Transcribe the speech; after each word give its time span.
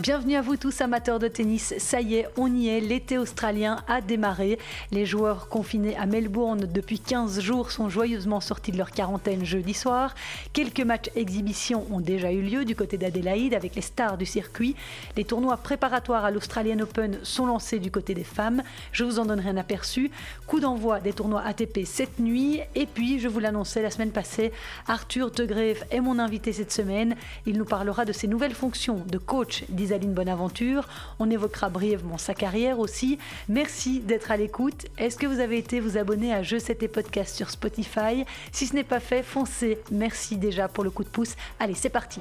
Bienvenue 0.00 0.36
à 0.36 0.42
vous 0.42 0.56
tous 0.56 0.80
amateurs 0.80 1.18
de 1.18 1.26
tennis. 1.26 1.74
Ça 1.78 2.00
y 2.00 2.14
est, 2.14 2.28
on 2.36 2.46
y 2.54 2.68
est, 2.68 2.78
l'été 2.78 3.18
australien 3.18 3.82
a 3.88 4.00
démarré. 4.00 4.56
Les 4.92 5.04
joueurs 5.04 5.48
confinés 5.48 5.96
à 5.96 6.06
Melbourne 6.06 6.68
depuis 6.72 7.00
15 7.00 7.40
jours 7.40 7.72
sont 7.72 7.88
joyeusement 7.88 8.38
sortis 8.40 8.70
de 8.70 8.78
leur 8.78 8.92
quarantaine 8.92 9.44
jeudi 9.44 9.74
soir. 9.74 10.14
Quelques 10.52 10.82
matchs 10.82 11.10
exhibitions 11.16 11.84
ont 11.90 11.98
déjà 11.98 12.30
eu 12.30 12.42
lieu 12.42 12.64
du 12.64 12.76
côté 12.76 12.96
d'Adélaïde 12.96 13.54
avec 13.54 13.74
les 13.74 13.82
stars 13.82 14.16
du 14.16 14.24
circuit. 14.24 14.76
Les 15.16 15.24
tournois 15.24 15.56
préparatoires 15.56 16.24
à 16.24 16.30
l'Australian 16.30 16.78
Open 16.78 17.18
sont 17.24 17.46
lancés 17.46 17.80
du 17.80 17.90
côté 17.90 18.14
des 18.14 18.22
femmes. 18.22 18.62
Je 18.92 19.02
vous 19.02 19.18
en 19.18 19.26
donnerai 19.26 19.48
un 19.48 19.56
aperçu. 19.56 20.12
Coup 20.46 20.60
d'envoi 20.60 21.00
des 21.00 21.12
tournois 21.12 21.42
ATP 21.42 21.80
cette 21.84 22.20
nuit. 22.20 22.60
Et 22.76 22.86
puis, 22.86 23.18
je 23.18 23.26
vous 23.26 23.40
l'annonçais 23.40 23.82
la 23.82 23.90
semaine 23.90 24.12
passée, 24.12 24.52
Arthur 24.86 25.32
De 25.32 25.48
est 25.50 26.00
mon 26.00 26.20
invité 26.20 26.52
cette 26.52 26.70
semaine. 26.70 27.16
Il 27.46 27.58
nous 27.58 27.64
parlera 27.64 28.04
de 28.04 28.12
ses 28.12 28.28
nouvelles 28.28 28.54
fonctions 28.54 29.02
de 29.04 29.18
coach 29.18 29.64
Isaline 29.88 30.12
Bonaventure. 30.12 30.86
On 31.18 31.30
évoquera 31.30 31.70
brièvement 31.70 32.18
sa 32.18 32.34
carrière 32.34 32.78
aussi. 32.78 33.18
Merci 33.48 34.00
d'être 34.00 34.30
à 34.30 34.36
l'écoute. 34.36 34.86
Est-ce 34.98 35.16
que 35.16 35.26
vous 35.26 35.40
avez 35.40 35.56
été 35.56 35.80
vous 35.80 35.96
abonner 35.96 36.34
à 36.34 36.42
Je 36.42 36.58
C'était 36.58 36.88
Podcast 36.88 37.34
sur 37.34 37.48
Spotify? 37.48 38.26
Si 38.52 38.66
ce 38.66 38.74
n'est 38.74 38.84
pas 38.84 39.00
fait, 39.00 39.22
foncez. 39.22 39.78
Merci 39.90 40.36
déjà 40.36 40.68
pour 40.68 40.84
le 40.84 40.90
coup 40.90 41.04
de 41.04 41.08
pouce. 41.08 41.36
Allez, 41.58 41.74
c'est 41.74 41.88
parti. 41.88 42.20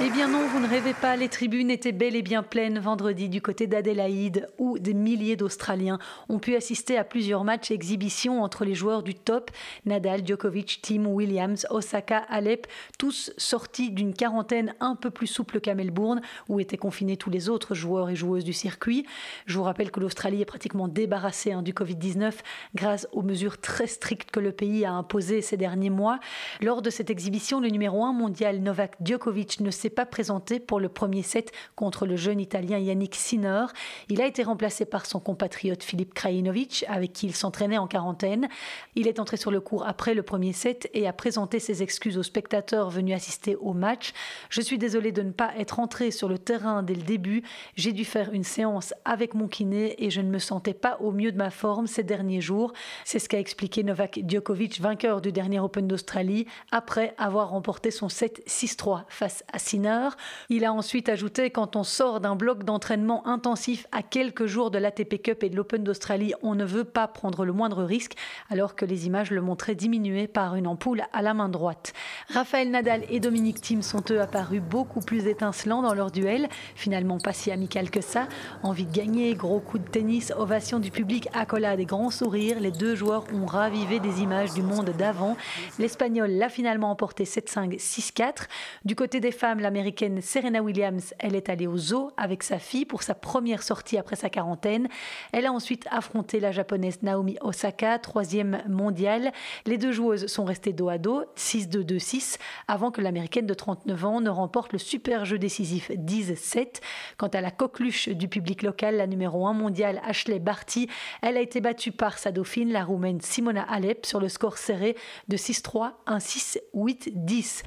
Eh 0.00 0.08
bien 0.08 0.26
non, 0.26 0.46
vous 0.46 0.58
ne 0.58 0.66
rêvez 0.66 0.94
pas, 0.94 1.16
les 1.16 1.28
tribunes 1.28 1.70
étaient 1.70 1.92
bel 1.92 2.16
et 2.16 2.22
bien 2.22 2.42
pleines 2.42 2.78
vendredi 2.78 3.28
du 3.28 3.42
côté 3.42 3.66
d'Adélaïde 3.66 4.48
où 4.56 4.78
des 4.78 4.94
milliers 4.94 5.36
d'Australiens 5.36 5.98
ont 6.30 6.38
pu 6.38 6.56
assister 6.56 6.96
à 6.96 7.04
plusieurs 7.04 7.44
matchs 7.44 7.70
et 7.70 7.74
exhibitions 7.74 8.42
entre 8.42 8.64
les 8.64 8.74
joueurs 8.74 9.02
du 9.02 9.14
top, 9.14 9.50
Nadal, 9.84 10.26
Djokovic, 10.26 10.80
Tim 10.80 11.04
Williams, 11.04 11.66
Osaka, 11.68 12.24
Alep, 12.30 12.66
tous 12.98 13.30
sortis 13.36 13.90
d'une 13.90 14.14
quarantaine 14.14 14.74
un 14.80 14.94
peu 14.94 15.10
plus 15.10 15.26
souple 15.26 15.60
qu'à 15.60 15.74
Melbourne 15.74 16.22
où 16.48 16.58
étaient 16.58 16.78
confinés 16.78 17.18
tous 17.18 17.30
les 17.30 17.50
autres 17.50 17.74
joueurs 17.74 18.08
et 18.08 18.16
joueuses 18.16 18.44
du 18.44 18.54
circuit. 18.54 19.04
Je 19.44 19.58
vous 19.58 19.64
rappelle 19.64 19.90
que 19.90 20.00
l'Australie 20.00 20.40
est 20.40 20.46
pratiquement 20.46 20.88
débarrassée 20.88 21.52
hein, 21.52 21.60
du 21.60 21.74
Covid-19 21.74 22.32
grâce 22.74 23.06
aux 23.12 23.22
mesures 23.22 23.60
très 23.60 23.86
strictes 23.86 24.30
que 24.30 24.40
le 24.40 24.52
pays 24.52 24.86
a 24.86 24.92
imposées 24.92 25.42
ces 25.42 25.58
derniers 25.58 25.90
mois. 25.90 26.18
Lors 26.62 26.80
de 26.80 26.88
cette 26.88 27.10
exhibition, 27.10 27.25
le 27.26 27.68
numéro 27.68 28.04
1 28.04 28.12
mondial 28.12 28.60
Novak 28.60 28.96
Djokovic 29.02 29.58
ne 29.60 29.70
s'est 29.70 29.90
pas 29.90 30.06
présenté 30.06 30.60
pour 30.60 30.78
le 30.78 30.88
premier 30.88 31.22
set 31.22 31.50
contre 31.74 32.06
le 32.06 32.14
jeune 32.14 32.38
Italien 32.38 32.78
Yannick 32.78 33.16
Sinner. 33.16 33.66
Il 34.08 34.20
a 34.20 34.26
été 34.26 34.44
remplacé 34.44 34.84
par 34.84 35.06
son 35.06 35.18
compatriote 35.18 35.82
Philippe 35.82 36.14
Krajinovic, 36.14 36.84
avec 36.88 37.12
qui 37.12 37.26
il 37.26 37.34
s'entraînait 37.34 37.78
en 37.78 37.88
quarantaine. 37.88 38.48
Il 38.94 39.08
est 39.08 39.18
entré 39.18 39.36
sur 39.36 39.50
le 39.50 39.60
court 39.60 39.84
après 39.86 40.14
le 40.14 40.22
premier 40.22 40.52
set 40.52 40.88
et 40.94 41.08
a 41.08 41.12
présenté 41.12 41.58
ses 41.58 41.82
excuses 41.82 42.16
aux 42.16 42.22
spectateurs 42.22 42.90
venus 42.90 43.16
assister 43.16 43.56
au 43.56 43.72
match. 43.72 44.12
Je 44.48 44.60
suis 44.60 44.78
désolé 44.78 45.10
de 45.10 45.22
ne 45.22 45.32
pas 45.32 45.50
être 45.58 45.80
entré 45.80 46.12
sur 46.12 46.28
le 46.28 46.38
terrain 46.38 46.84
dès 46.84 46.94
le 46.94 47.02
début. 47.02 47.42
J'ai 47.74 47.92
dû 47.92 48.04
faire 48.04 48.32
une 48.32 48.44
séance 48.44 48.94
avec 49.04 49.34
mon 49.34 49.48
kiné 49.48 50.04
et 50.04 50.10
je 50.10 50.20
ne 50.20 50.30
me 50.30 50.38
sentais 50.38 50.74
pas 50.74 50.98
au 51.00 51.10
mieux 51.10 51.32
de 51.32 51.38
ma 51.38 51.50
forme 51.50 51.88
ces 51.88 52.04
derniers 52.04 52.40
jours. 52.40 52.72
C'est 53.04 53.18
ce 53.18 53.28
qu'a 53.28 53.40
expliqué 53.40 53.82
Novak 53.82 54.20
Djokovic, 54.26 54.80
vainqueur 54.80 55.20
du 55.20 55.32
dernier 55.32 55.58
Open 55.58 55.88
d'Australie 55.88 56.46
après 56.70 57.15
avoir 57.18 57.50
remporté 57.50 57.90
son 57.90 58.06
7-6-3 58.06 59.02
face 59.08 59.44
à 59.52 59.58
Sinner. 59.58 60.08
Il 60.48 60.64
a 60.64 60.72
ensuite 60.72 61.08
ajouté 61.08 61.50
quand 61.50 61.76
on 61.76 61.84
sort 61.84 62.20
d'un 62.20 62.36
bloc 62.36 62.64
d'entraînement 62.64 63.26
intensif 63.26 63.86
à 63.92 64.02
quelques 64.02 64.46
jours 64.46 64.70
de 64.70 64.78
l'ATP 64.78 65.22
Cup 65.22 65.42
et 65.42 65.50
de 65.50 65.56
l'Open 65.56 65.84
d'Australie, 65.84 66.34
on 66.42 66.54
ne 66.54 66.64
veut 66.64 66.84
pas 66.84 67.08
prendre 67.08 67.44
le 67.44 67.52
moindre 67.52 67.84
risque 67.84 68.14
alors 68.50 68.74
que 68.74 68.84
les 68.84 69.06
images 69.06 69.30
le 69.30 69.40
montraient 69.40 69.74
diminué 69.74 70.26
par 70.26 70.54
une 70.54 70.66
ampoule 70.66 71.02
à 71.12 71.22
la 71.22 71.34
main 71.34 71.48
droite. 71.48 71.92
Raphaël 72.28 72.70
Nadal 72.70 73.04
et 73.08 73.20
Dominique 73.20 73.60
Thiem 73.60 73.82
sont 73.82 74.02
eux 74.10 74.20
apparus 74.20 74.62
beaucoup 74.62 75.00
plus 75.00 75.26
étincelants 75.26 75.82
dans 75.82 75.94
leur 75.94 76.10
duel, 76.10 76.48
finalement 76.74 77.18
pas 77.18 77.32
si 77.32 77.50
amical 77.50 77.90
que 77.90 78.00
ça. 78.00 78.28
Envie 78.62 78.86
de 78.86 78.92
gagner, 78.92 79.34
gros 79.34 79.60
coup 79.60 79.78
de 79.78 79.88
tennis, 79.88 80.32
ovation 80.36 80.78
du 80.78 80.90
public, 80.90 81.28
accolade 81.34 81.80
et 81.80 81.84
grands 81.86 82.10
sourires, 82.10 82.60
les 82.60 82.70
deux 82.70 82.94
joueurs 82.94 83.24
ont 83.34 83.46
ravivé 83.46 84.00
des 84.00 84.22
images 84.22 84.52
du 84.54 84.62
monde 84.62 84.90
d'avant 84.90 85.36
L'Espagnol 85.78 86.30
l'a 86.30 86.48
finalement 86.48 86.90
emporté 86.90 87.05
7-5, 87.12 87.78
6-4. 87.78 88.46
Du 88.84 88.94
côté 88.94 89.20
des 89.20 89.32
femmes, 89.32 89.60
l'Américaine 89.60 90.20
Serena 90.20 90.62
Williams, 90.62 91.14
elle 91.18 91.34
est 91.34 91.48
allée 91.48 91.66
au 91.66 91.76
zoo 91.76 92.10
avec 92.16 92.42
sa 92.42 92.58
fille 92.58 92.84
pour 92.84 93.02
sa 93.02 93.14
première 93.14 93.62
sortie 93.62 93.98
après 93.98 94.16
sa 94.16 94.30
quarantaine. 94.30 94.88
Elle 95.32 95.46
a 95.46 95.52
ensuite 95.52 95.86
affronté 95.90 96.40
la 96.40 96.52
japonaise 96.52 97.02
Naomi 97.02 97.36
Osaka, 97.40 97.98
troisième 97.98 98.62
mondiale. 98.68 99.32
Les 99.64 99.78
deux 99.78 99.92
joueuses 99.92 100.26
sont 100.26 100.44
restées 100.44 100.72
dos 100.72 100.88
à 100.88 100.98
dos, 100.98 101.24
6-2-2-6, 101.36 102.38
avant 102.68 102.90
que 102.90 103.00
l'Américaine 103.00 103.46
de 103.46 103.54
39 103.54 104.04
ans 104.04 104.20
ne 104.20 104.30
remporte 104.30 104.72
le 104.72 104.78
super 104.78 105.24
jeu 105.24 105.38
décisif 105.38 105.90
10-7. 105.90 106.80
Quant 107.16 107.28
à 107.28 107.40
la 107.40 107.50
coqueluche 107.50 108.08
du 108.08 108.28
public 108.28 108.62
local, 108.62 108.96
la 108.96 109.06
numéro 109.06 109.46
1 109.46 109.52
mondiale 109.52 110.00
Ashley 110.04 110.38
Barty, 110.38 110.88
elle 111.22 111.36
a 111.36 111.40
été 111.40 111.60
battue 111.60 111.92
par 111.92 112.18
sa 112.18 112.32
dauphine, 112.32 112.72
la 112.72 112.84
roumaine 112.84 113.20
Simona 113.20 113.62
Alep, 113.62 114.06
sur 114.06 114.20
le 114.20 114.28
score 114.28 114.58
serré 114.58 114.96
de 115.28 115.36
6-3, 115.36 115.92
1-6, 116.06 116.58
8, 116.74 116.95
10. 117.12 117.62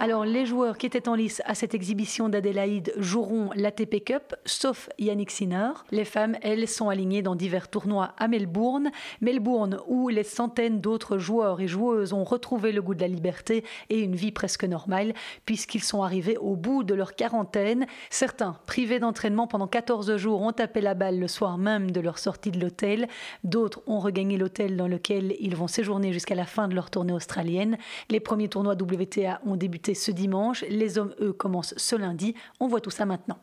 Alors, 0.00 0.24
les 0.24 0.46
joueurs 0.46 0.78
qui 0.78 0.86
étaient 0.86 1.08
en 1.08 1.16
lice 1.16 1.42
à 1.44 1.56
cette 1.56 1.74
exhibition 1.74 2.28
d'Adélaïde 2.28 2.92
joueront 2.98 3.50
l'ATP 3.56 4.04
Cup, 4.04 4.36
sauf 4.44 4.88
Yannick 4.96 5.32
Sinner. 5.32 5.70
Les 5.90 6.04
femmes, 6.04 6.36
elles, 6.40 6.68
sont 6.68 6.88
alignées 6.88 7.20
dans 7.20 7.34
divers 7.34 7.66
tournois 7.66 8.14
à 8.16 8.28
Melbourne. 8.28 8.92
Melbourne, 9.20 9.80
où 9.88 10.08
les 10.08 10.22
centaines 10.22 10.80
d'autres 10.80 11.18
joueurs 11.18 11.60
et 11.60 11.66
joueuses 11.66 12.12
ont 12.12 12.22
retrouvé 12.22 12.70
le 12.70 12.80
goût 12.80 12.94
de 12.94 13.00
la 13.00 13.08
liberté 13.08 13.64
et 13.90 13.98
une 13.98 14.14
vie 14.14 14.30
presque 14.30 14.62
normale, 14.62 15.14
puisqu'ils 15.46 15.82
sont 15.82 16.04
arrivés 16.04 16.36
au 16.36 16.54
bout 16.54 16.84
de 16.84 16.94
leur 16.94 17.16
quarantaine. 17.16 17.84
Certains, 18.08 18.56
privés 18.66 19.00
d'entraînement 19.00 19.48
pendant 19.48 19.66
14 19.66 20.16
jours, 20.16 20.42
ont 20.42 20.52
tapé 20.52 20.80
la 20.80 20.94
balle 20.94 21.18
le 21.18 21.26
soir 21.26 21.58
même 21.58 21.90
de 21.90 22.00
leur 22.00 22.20
sortie 22.20 22.52
de 22.52 22.60
l'hôtel. 22.60 23.08
D'autres 23.42 23.82
ont 23.88 23.98
regagné 23.98 24.36
l'hôtel 24.36 24.76
dans 24.76 24.86
lequel 24.86 25.34
ils 25.40 25.56
vont 25.56 25.66
séjourner 25.66 26.12
jusqu'à 26.12 26.36
la 26.36 26.46
fin 26.46 26.68
de 26.68 26.76
leur 26.76 26.88
tournée 26.88 27.12
australienne. 27.12 27.78
Les 28.10 28.20
premiers 28.20 28.48
tournois 28.58 28.74
WTA 28.74 29.40
ont 29.46 29.54
débuté 29.54 29.94
ce 29.94 30.10
dimanche. 30.10 30.64
Les 30.68 30.98
hommes, 30.98 31.14
eux, 31.20 31.32
commencent 31.32 31.74
ce 31.76 31.94
lundi. 31.94 32.34
On 32.58 32.66
voit 32.66 32.80
tout 32.80 32.90
ça 32.90 33.06
maintenant. 33.06 33.38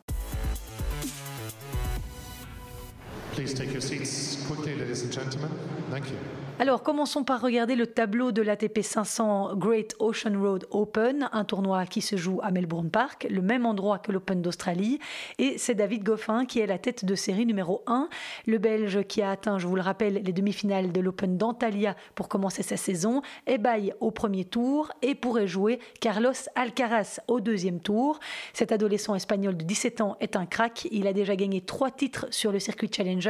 Alors, 6.58 6.82
commençons 6.82 7.22
par 7.22 7.42
regarder 7.42 7.76
le 7.76 7.86
tableau 7.86 8.32
de 8.32 8.40
l'ATP 8.40 8.80
500 8.80 9.56
Great 9.56 9.94
Ocean 9.98 10.40
Road 10.40 10.66
Open, 10.70 11.28
un 11.32 11.44
tournoi 11.44 11.84
qui 11.84 12.00
se 12.00 12.16
joue 12.16 12.40
à 12.42 12.50
Melbourne 12.50 12.88
Park, 12.88 13.26
le 13.28 13.42
même 13.42 13.66
endroit 13.66 13.98
que 13.98 14.10
l'Open 14.10 14.40
d'Australie. 14.40 14.98
Et 15.36 15.58
c'est 15.58 15.74
David 15.74 16.02
Goffin 16.02 16.46
qui 16.46 16.60
est 16.60 16.66
la 16.66 16.78
tête 16.78 17.04
de 17.04 17.14
série 17.14 17.44
numéro 17.44 17.82
1. 17.86 18.08
Le 18.46 18.56
Belge 18.56 19.02
qui 19.06 19.20
a 19.20 19.32
atteint, 19.32 19.58
je 19.58 19.66
vous 19.66 19.76
le 19.76 19.82
rappelle, 19.82 20.14
les 20.14 20.32
demi-finales 20.32 20.92
de 20.92 21.00
l'Open 21.02 21.36
d'Antalya 21.36 21.94
pour 22.14 22.30
commencer 22.30 22.62
sa 22.62 22.78
saison, 22.78 23.20
bail 23.60 23.92
au 24.00 24.10
premier 24.10 24.46
tour 24.46 24.90
et 25.02 25.14
pourrait 25.14 25.46
jouer 25.46 25.78
Carlos 26.00 26.32
Alcaraz 26.54 27.20
au 27.28 27.40
deuxième 27.40 27.80
tour. 27.80 28.18
Cet 28.54 28.72
adolescent 28.72 29.14
espagnol 29.14 29.58
de 29.58 29.64
17 29.64 30.00
ans 30.00 30.16
est 30.20 30.36
un 30.36 30.46
crack. 30.46 30.88
Il 30.90 31.06
a 31.06 31.12
déjà 31.12 31.36
gagné 31.36 31.60
trois 31.60 31.90
titres 31.90 32.28
sur 32.30 32.50
le 32.50 32.60
circuit 32.60 32.88
Challenger 32.90 33.25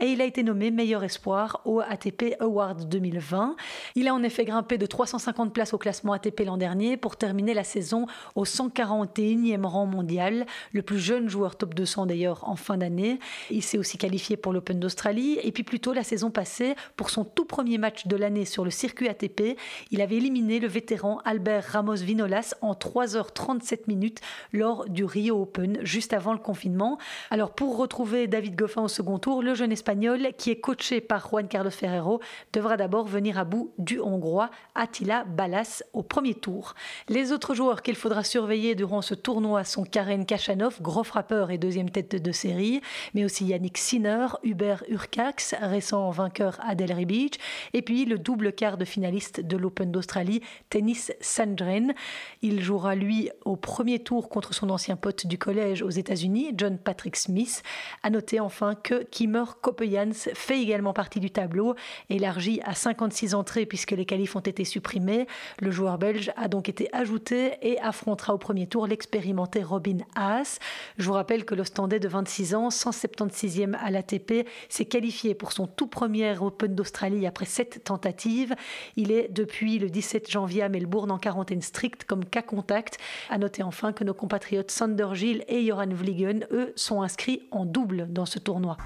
et 0.00 0.06
il 0.06 0.20
a 0.20 0.24
été 0.24 0.42
nommé 0.42 0.70
meilleur 0.70 1.04
espoir 1.04 1.60
au 1.64 1.80
ATP 1.80 2.34
Award 2.40 2.88
2020. 2.88 3.56
Il 3.94 4.08
a 4.08 4.14
en 4.14 4.22
effet 4.22 4.44
grimpé 4.44 4.78
de 4.78 4.86
350 4.86 5.52
places 5.52 5.74
au 5.74 5.78
classement 5.78 6.12
ATP 6.12 6.40
l'an 6.46 6.56
dernier 6.56 6.96
pour 6.96 7.16
terminer 7.16 7.54
la 7.54 7.64
saison 7.64 8.06
au 8.34 8.44
141e 8.44 9.64
rang 9.64 9.86
mondial, 9.86 10.46
le 10.72 10.82
plus 10.82 10.98
jeune 10.98 11.28
joueur 11.28 11.56
top 11.56 11.74
200 11.74 12.06
d'ailleurs 12.06 12.48
en 12.48 12.56
fin 12.56 12.76
d'année. 12.76 13.18
Il 13.50 13.62
s'est 13.62 13.78
aussi 13.78 13.98
qualifié 13.98 14.36
pour 14.36 14.52
l'Open 14.52 14.80
d'Australie 14.80 15.38
et 15.42 15.52
puis 15.52 15.62
plus 15.62 15.80
tôt 15.80 15.92
la 15.92 16.04
saison 16.04 16.30
passée, 16.30 16.74
pour 16.96 17.10
son 17.10 17.24
tout 17.24 17.44
premier 17.44 17.78
match 17.78 18.06
de 18.06 18.16
l'année 18.16 18.44
sur 18.44 18.64
le 18.64 18.70
circuit 18.70 19.08
ATP, 19.08 19.56
il 19.90 20.00
avait 20.00 20.16
éliminé 20.16 20.58
le 20.58 20.68
vétéran 20.68 21.20
Albert 21.24 21.64
Ramos 21.64 21.96
Vinolas 21.96 22.54
en 22.60 22.72
3h37 22.72 23.80
minutes 23.86 24.20
lors 24.52 24.88
du 24.88 25.04
Rio 25.04 25.42
Open 25.42 25.78
juste 25.82 26.12
avant 26.12 26.32
le 26.32 26.38
confinement. 26.38 26.98
Alors 27.30 27.54
pour 27.54 27.76
retrouver 27.76 28.26
David 28.26 28.56
Goffin 28.56 28.82
au 28.82 28.88
second 28.88 29.18
tour, 29.18 29.27
le 29.28 29.54
jeune 29.54 29.72
espagnol, 29.72 30.28
qui 30.38 30.50
est 30.50 30.60
coaché 30.60 31.00
par 31.00 31.28
Juan 31.28 31.48
Carlos 31.48 31.70
Ferrero, 31.70 32.20
devra 32.52 32.76
d'abord 32.76 33.06
venir 33.06 33.38
à 33.38 33.44
bout 33.44 33.72
du 33.76 34.00
hongrois 34.00 34.50
Attila 34.74 35.24
Balas 35.24 35.82
au 35.92 36.02
premier 36.02 36.34
tour. 36.34 36.74
Les 37.08 37.30
autres 37.30 37.54
joueurs 37.54 37.82
qu'il 37.82 37.94
faudra 37.94 38.24
surveiller 38.24 38.74
durant 38.74 39.02
ce 39.02 39.14
tournoi 39.14 39.64
sont 39.64 39.84
Karen 39.84 40.24
Kachanov, 40.24 40.80
gros 40.80 41.04
frappeur 41.04 41.50
et 41.50 41.58
deuxième 41.58 41.90
tête 41.90 42.16
de 42.16 42.32
série, 42.32 42.80
mais 43.12 43.24
aussi 43.24 43.44
Yannick 43.44 43.76
Sinner, 43.76 44.28
Hubert 44.44 44.82
Urcax, 44.88 45.54
récent 45.60 46.10
vainqueur 46.10 46.58
Adel 46.66 46.92
Ribic, 46.92 47.38
et 47.74 47.82
puis 47.82 48.06
le 48.06 48.18
double 48.18 48.52
quart 48.52 48.78
de 48.78 48.86
finaliste 48.86 49.40
de 49.40 49.56
l'Open 49.58 49.92
d'Australie, 49.92 50.40
Tennis 50.70 51.12
Sandgren. 51.20 51.92
Il 52.40 52.62
jouera 52.62 52.94
lui 52.94 53.28
au 53.44 53.56
premier 53.56 53.98
tour 53.98 54.30
contre 54.30 54.54
son 54.54 54.70
ancien 54.70 54.96
pote 54.96 55.26
du 55.26 55.36
collège 55.36 55.82
aux 55.82 55.90
États-Unis, 55.90 56.54
John 56.56 56.78
Patrick 56.78 57.16
Smith. 57.16 57.62
À 58.02 58.08
noter 58.08 58.40
enfin 58.40 58.74
que 58.74 59.04
Kimmer 59.18 59.46
Kopejans 59.62 60.12
fait 60.12 60.62
également 60.62 60.92
partie 60.92 61.18
du 61.18 61.32
tableau, 61.32 61.74
élargi 62.08 62.60
à 62.64 62.74
56 62.74 63.34
entrées 63.34 63.66
puisque 63.66 63.90
les 63.90 64.04
qualifs 64.04 64.36
ont 64.36 64.38
été 64.38 64.64
supprimés. 64.64 65.26
Le 65.58 65.72
joueur 65.72 65.98
belge 65.98 66.30
a 66.36 66.46
donc 66.46 66.68
été 66.68 66.88
ajouté 66.94 67.54
et 67.62 67.80
affrontera 67.80 68.32
au 68.32 68.38
premier 68.38 68.68
tour 68.68 68.86
l'expérimenté 68.86 69.64
Robin 69.64 69.98
Haas. 70.14 70.60
Je 70.98 71.04
vous 71.04 71.14
rappelle 71.14 71.44
que 71.44 71.56
l'Ostendais 71.56 71.98
de 71.98 72.06
26 72.06 72.54
ans, 72.54 72.68
176e 72.68 73.74
à 73.74 73.90
l'ATP, 73.90 74.46
s'est 74.68 74.84
qualifié 74.84 75.34
pour 75.34 75.50
son 75.50 75.66
tout 75.66 75.88
premier 75.88 76.38
Open 76.38 76.76
d'Australie 76.76 77.26
après 77.26 77.44
sept 77.44 77.82
tentatives. 77.82 78.54
Il 78.94 79.10
est 79.10 79.32
depuis 79.32 79.80
le 79.80 79.90
17 79.90 80.30
janvier 80.30 80.62
à 80.62 80.68
Melbourne 80.68 81.10
en 81.10 81.18
quarantaine 81.18 81.62
stricte 81.62 82.04
comme 82.04 82.24
cas 82.24 82.42
contact. 82.42 82.98
À 83.30 83.38
noter 83.38 83.64
enfin 83.64 83.92
que 83.92 84.04
nos 84.04 84.14
compatriotes 84.14 84.70
Sander 84.70 85.08
Gilles 85.14 85.44
et 85.48 85.66
Joran 85.66 85.88
Vliegen, 85.90 86.46
eux, 86.52 86.72
sont 86.76 87.02
inscrits 87.02 87.48
en 87.50 87.64
double 87.64 88.12
dans 88.12 88.24
ce 88.24 88.38
tournoi. 88.38 88.76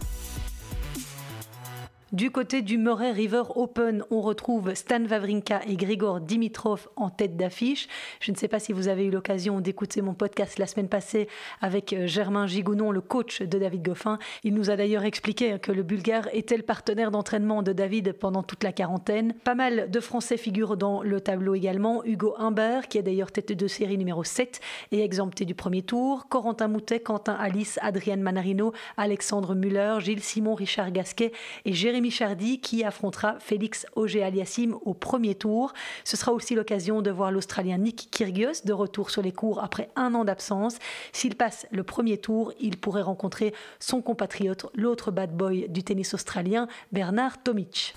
Du 2.12 2.30
côté 2.30 2.60
du 2.60 2.76
Murray 2.76 3.10
River 3.10 3.44
Open, 3.54 4.04
on 4.10 4.20
retrouve 4.20 4.74
Stan 4.74 5.02
Wawrinka 5.02 5.62
et 5.66 5.76
Grigor 5.76 6.20
Dimitrov 6.20 6.90
en 6.96 7.08
tête 7.08 7.38
d'affiche. 7.38 7.88
Je 8.20 8.32
ne 8.32 8.36
sais 8.36 8.48
pas 8.48 8.58
si 8.58 8.74
vous 8.74 8.88
avez 8.88 9.06
eu 9.06 9.10
l'occasion 9.10 9.62
d'écouter 9.62 10.02
mon 10.02 10.12
podcast 10.12 10.58
la 10.58 10.66
semaine 10.66 10.90
passée 10.90 11.26
avec 11.62 11.94
euh, 11.94 12.06
Germain 12.06 12.46
Gigounon, 12.46 12.90
le 12.90 13.00
coach 13.00 13.40
de 13.40 13.58
David 13.58 13.82
Goffin. 13.82 14.18
Il 14.44 14.52
nous 14.52 14.68
a 14.68 14.76
d'ailleurs 14.76 15.04
expliqué 15.04 15.58
que 15.58 15.72
le 15.72 15.82
Bulgare 15.82 16.28
était 16.34 16.58
le 16.58 16.62
partenaire 16.62 17.12
d'entraînement 17.12 17.62
de 17.62 17.72
David 17.72 18.12
pendant 18.12 18.42
toute 18.42 18.62
la 18.62 18.72
quarantaine. 18.72 19.32
Pas 19.44 19.54
mal 19.54 19.90
de 19.90 20.00
Français 20.00 20.36
figurent 20.36 20.76
dans 20.76 21.02
le 21.02 21.18
tableau 21.18 21.54
également. 21.54 22.04
Hugo 22.04 22.34
Humbert, 22.36 22.88
qui 22.88 22.98
est 22.98 23.02
d'ailleurs 23.02 23.32
tête 23.32 23.52
de 23.52 23.66
série 23.66 23.96
numéro 23.96 24.22
7 24.22 24.60
et 24.90 25.02
exempté 25.02 25.46
du 25.46 25.54
premier 25.54 25.80
tour. 25.80 26.28
Corentin 26.28 26.68
Moutet, 26.68 27.00
Quentin 27.00 27.38
Alice, 27.40 27.78
Adrienne 27.80 28.20
Manarino, 28.20 28.74
Alexandre 28.98 29.54
Muller, 29.54 29.96
Gilles 30.00 30.22
Simon, 30.22 30.54
Richard 30.54 30.92
Gasquet 30.92 31.32
et 31.64 31.72
Jérémy 31.72 32.01
Jérémy 32.10 32.60
qui 32.60 32.84
affrontera 32.84 33.36
Félix 33.38 33.86
Auger-Aliassime 33.94 34.76
au 34.84 34.94
premier 34.94 35.34
tour. 35.34 35.72
Ce 36.04 36.16
sera 36.16 36.32
aussi 36.32 36.54
l'occasion 36.54 37.02
de 37.02 37.10
voir 37.10 37.30
l'Australien 37.30 37.78
Nick 37.78 38.08
Kyrgios 38.10 38.64
de 38.64 38.72
retour 38.72 39.10
sur 39.10 39.22
les 39.22 39.32
cours 39.32 39.62
après 39.62 39.90
un 39.96 40.14
an 40.14 40.24
d'absence. 40.24 40.78
S'il 41.12 41.36
passe 41.36 41.66
le 41.70 41.82
premier 41.82 42.18
tour, 42.18 42.52
il 42.60 42.78
pourrait 42.78 43.02
rencontrer 43.02 43.54
son 43.80 44.02
compatriote, 44.02 44.66
l'autre 44.74 45.10
bad 45.10 45.36
boy 45.36 45.68
du 45.68 45.82
tennis 45.82 46.14
australien, 46.14 46.68
Bernard 46.92 47.42
Tomic. 47.42 47.94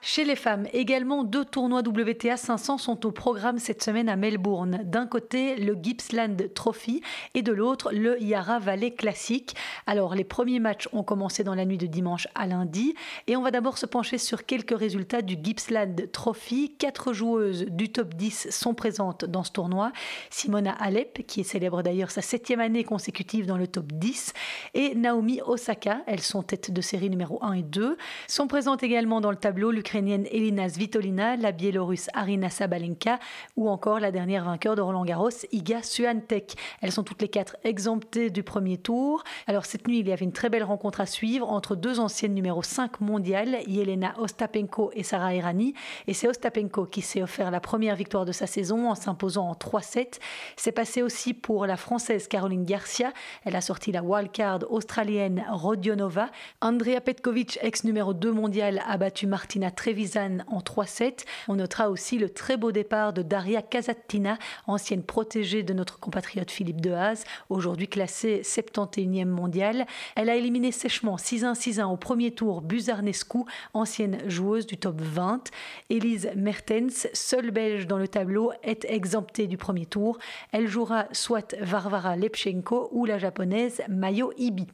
Chez 0.00 0.24
les 0.24 0.36
femmes, 0.36 0.68
également 0.72 1.24
deux 1.24 1.44
tournois 1.44 1.80
WTA 1.80 2.36
500 2.36 2.78
sont 2.78 3.04
au 3.04 3.10
programme 3.10 3.58
cette 3.58 3.82
semaine 3.82 4.08
à 4.08 4.14
Melbourne. 4.14 4.80
D'un 4.84 5.08
côté, 5.08 5.56
le 5.56 5.76
Gippsland 5.80 6.36
Trophy 6.54 7.02
et 7.34 7.42
de 7.42 7.52
l'autre, 7.52 7.90
le 7.92 8.22
Yarra 8.22 8.60
Valley 8.60 8.92
Classic. 8.92 9.56
Alors, 9.88 10.14
les 10.14 10.22
premiers 10.22 10.60
matchs 10.60 10.88
ont 10.92 11.02
commencé 11.02 11.42
dans 11.42 11.56
la 11.56 11.64
nuit 11.64 11.78
de 11.78 11.86
dimanche 11.86 12.28
à 12.36 12.46
lundi 12.46 12.94
et 13.26 13.34
on 13.34 13.42
va 13.42 13.50
d'abord 13.50 13.76
se 13.76 13.86
pencher 13.86 14.18
sur 14.18 14.46
quelques 14.46 14.78
résultats 14.78 15.20
du 15.20 15.36
Gippsland 15.42 15.96
Trophy. 16.12 16.76
Quatre 16.78 17.12
joueuses 17.12 17.66
du 17.68 17.90
top 17.90 18.14
10 18.14 18.50
sont 18.50 18.74
présentes 18.74 19.24
dans 19.24 19.42
ce 19.42 19.50
tournoi. 19.50 19.90
Simona 20.30 20.72
Alep, 20.78 21.26
qui 21.26 21.42
célèbre 21.42 21.82
d'ailleurs 21.82 22.12
sa 22.12 22.22
septième 22.22 22.60
année 22.60 22.84
consécutive 22.84 23.46
dans 23.46 23.58
le 23.58 23.66
top 23.66 23.86
10, 23.92 24.32
et 24.74 24.94
Naomi 24.94 25.40
Osaka, 25.44 26.02
elles 26.06 26.20
sont 26.20 26.44
tête 26.44 26.70
de 26.70 26.80
série 26.80 27.10
numéro 27.10 27.42
1 27.42 27.54
et 27.54 27.62
2, 27.62 27.96
sont 28.28 28.46
présentes 28.46 28.84
également 28.84 29.20
dans 29.20 29.32
le 29.32 29.36
tableau 29.36 29.72
l'Ukraine 29.88 30.26
Elina 30.30 30.68
Svitolina, 30.68 31.36
la 31.36 31.50
Biélorusse 31.50 32.08
Arina 32.12 32.50
Sabalenka 32.50 33.18
ou 33.56 33.70
encore 33.70 34.00
la 34.00 34.12
dernière 34.12 34.44
vainqueur 34.44 34.76
de 34.76 34.82
Roland 34.82 35.04
Garros, 35.04 35.30
Iga 35.50 35.82
Swiatek. 35.82 36.56
Elles 36.82 36.92
sont 36.92 37.04
toutes 37.04 37.22
les 37.22 37.28
quatre 37.28 37.56
exemptées 37.64 38.28
du 38.28 38.42
premier 38.42 38.76
tour. 38.76 39.24
Alors 39.46 39.64
cette 39.64 39.88
nuit, 39.88 40.00
il 40.00 40.08
y 40.08 40.12
avait 40.12 40.26
une 40.26 40.32
très 40.32 40.50
belle 40.50 40.64
rencontre 40.64 41.00
à 41.00 41.06
suivre 41.06 41.50
entre 41.50 41.74
deux 41.74 42.00
anciennes 42.00 42.34
numéro 42.34 42.62
5 42.62 43.00
mondiales, 43.00 43.60
Yelena 43.66 44.12
Ostapenko 44.18 44.90
et 44.92 45.02
Sarah 45.02 45.34
Errani. 45.34 45.72
Et 46.06 46.12
c'est 46.12 46.28
Ostapenko 46.28 46.84
qui 46.84 47.00
s'est 47.00 47.22
offert 47.22 47.50
la 47.50 47.60
première 47.60 47.96
victoire 47.96 48.26
de 48.26 48.32
sa 48.32 48.46
saison 48.46 48.90
en 48.90 48.94
s'imposant 48.94 49.48
en 49.48 49.54
3-7. 49.54 50.18
C'est 50.56 50.72
passé 50.72 51.00
aussi 51.00 51.32
pour 51.32 51.64
la 51.64 51.78
Française 51.78 52.28
Caroline 52.28 52.66
Garcia. 52.66 53.10
Elle 53.46 53.56
a 53.56 53.62
sorti 53.62 53.90
la 53.90 54.02
wildcard 54.02 54.70
australienne 54.70 55.46
Rodionova. 55.50 56.28
Andrea 56.60 57.00
Petkovic, 57.00 57.58
ex 57.62 57.84
numéro 57.84 58.12
2 58.12 58.32
mondial, 58.32 58.82
a 58.86 58.98
battu 58.98 59.26
Martina 59.26 59.70
Trevisan 59.78 60.38
en 60.48 60.58
3-7. 60.58 61.24
On 61.46 61.54
notera 61.54 61.88
aussi 61.88 62.18
le 62.18 62.28
très 62.28 62.56
beau 62.56 62.72
départ 62.72 63.12
de 63.12 63.22
Daria 63.22 63.62
Kazattina, 63.62 64.36
ancienne 64.66 65.04
protégée 65.04 65.62
de 65.62 65.72
notre 65.72 66.00
compatriote 66.00 66.50
Philippe 66.50 66.80
Dehaze, 66.80 67.22
aujourd'hui 67.48 67.86
classée 67.86 68.40
71e 68.42 69.26
mondiale. 69.26 69.86
Elle 70.16 70.30
a 70.30 70.34
éliminé 70.34 70.72
sèchement 70.72 71.14
6-1, 71.14 71.54
6-1 71.54 71.84
au 71.92 71.96
premier 71.96 72.32
tour 72.32 72.60
Buzarnescu, 72.60 73.44
ancienne 73.72 74.18
joueuse 74.26 74.66
du 74.66 74.78
top 74.78 75.00
20. 75.00 75.44
Elise 75.90 76.28
Mertens, 76.34 77.06
seule 77.12 77.52
belge 77.52 77.86
dans 77.86 77.98
le 77.98 78.08
tableau, 78.08 78.50
est 78.64 78.84
exemptée 78.86 79.46
du 79.46 79.58
premier 79.58 79.86
tour. 79.86 80.18
Elle 80.50 80.66
jouera 80.66 81.06
soit 81.12 81.54
Varvara 81.60 82.16
Lepchenko 82.16 82.88
ou 82.90 83.04
la 83.04 83.18
japonaise 83.18 83.80
Mayo 83.88 84.32
Ibi. 84.38 84.66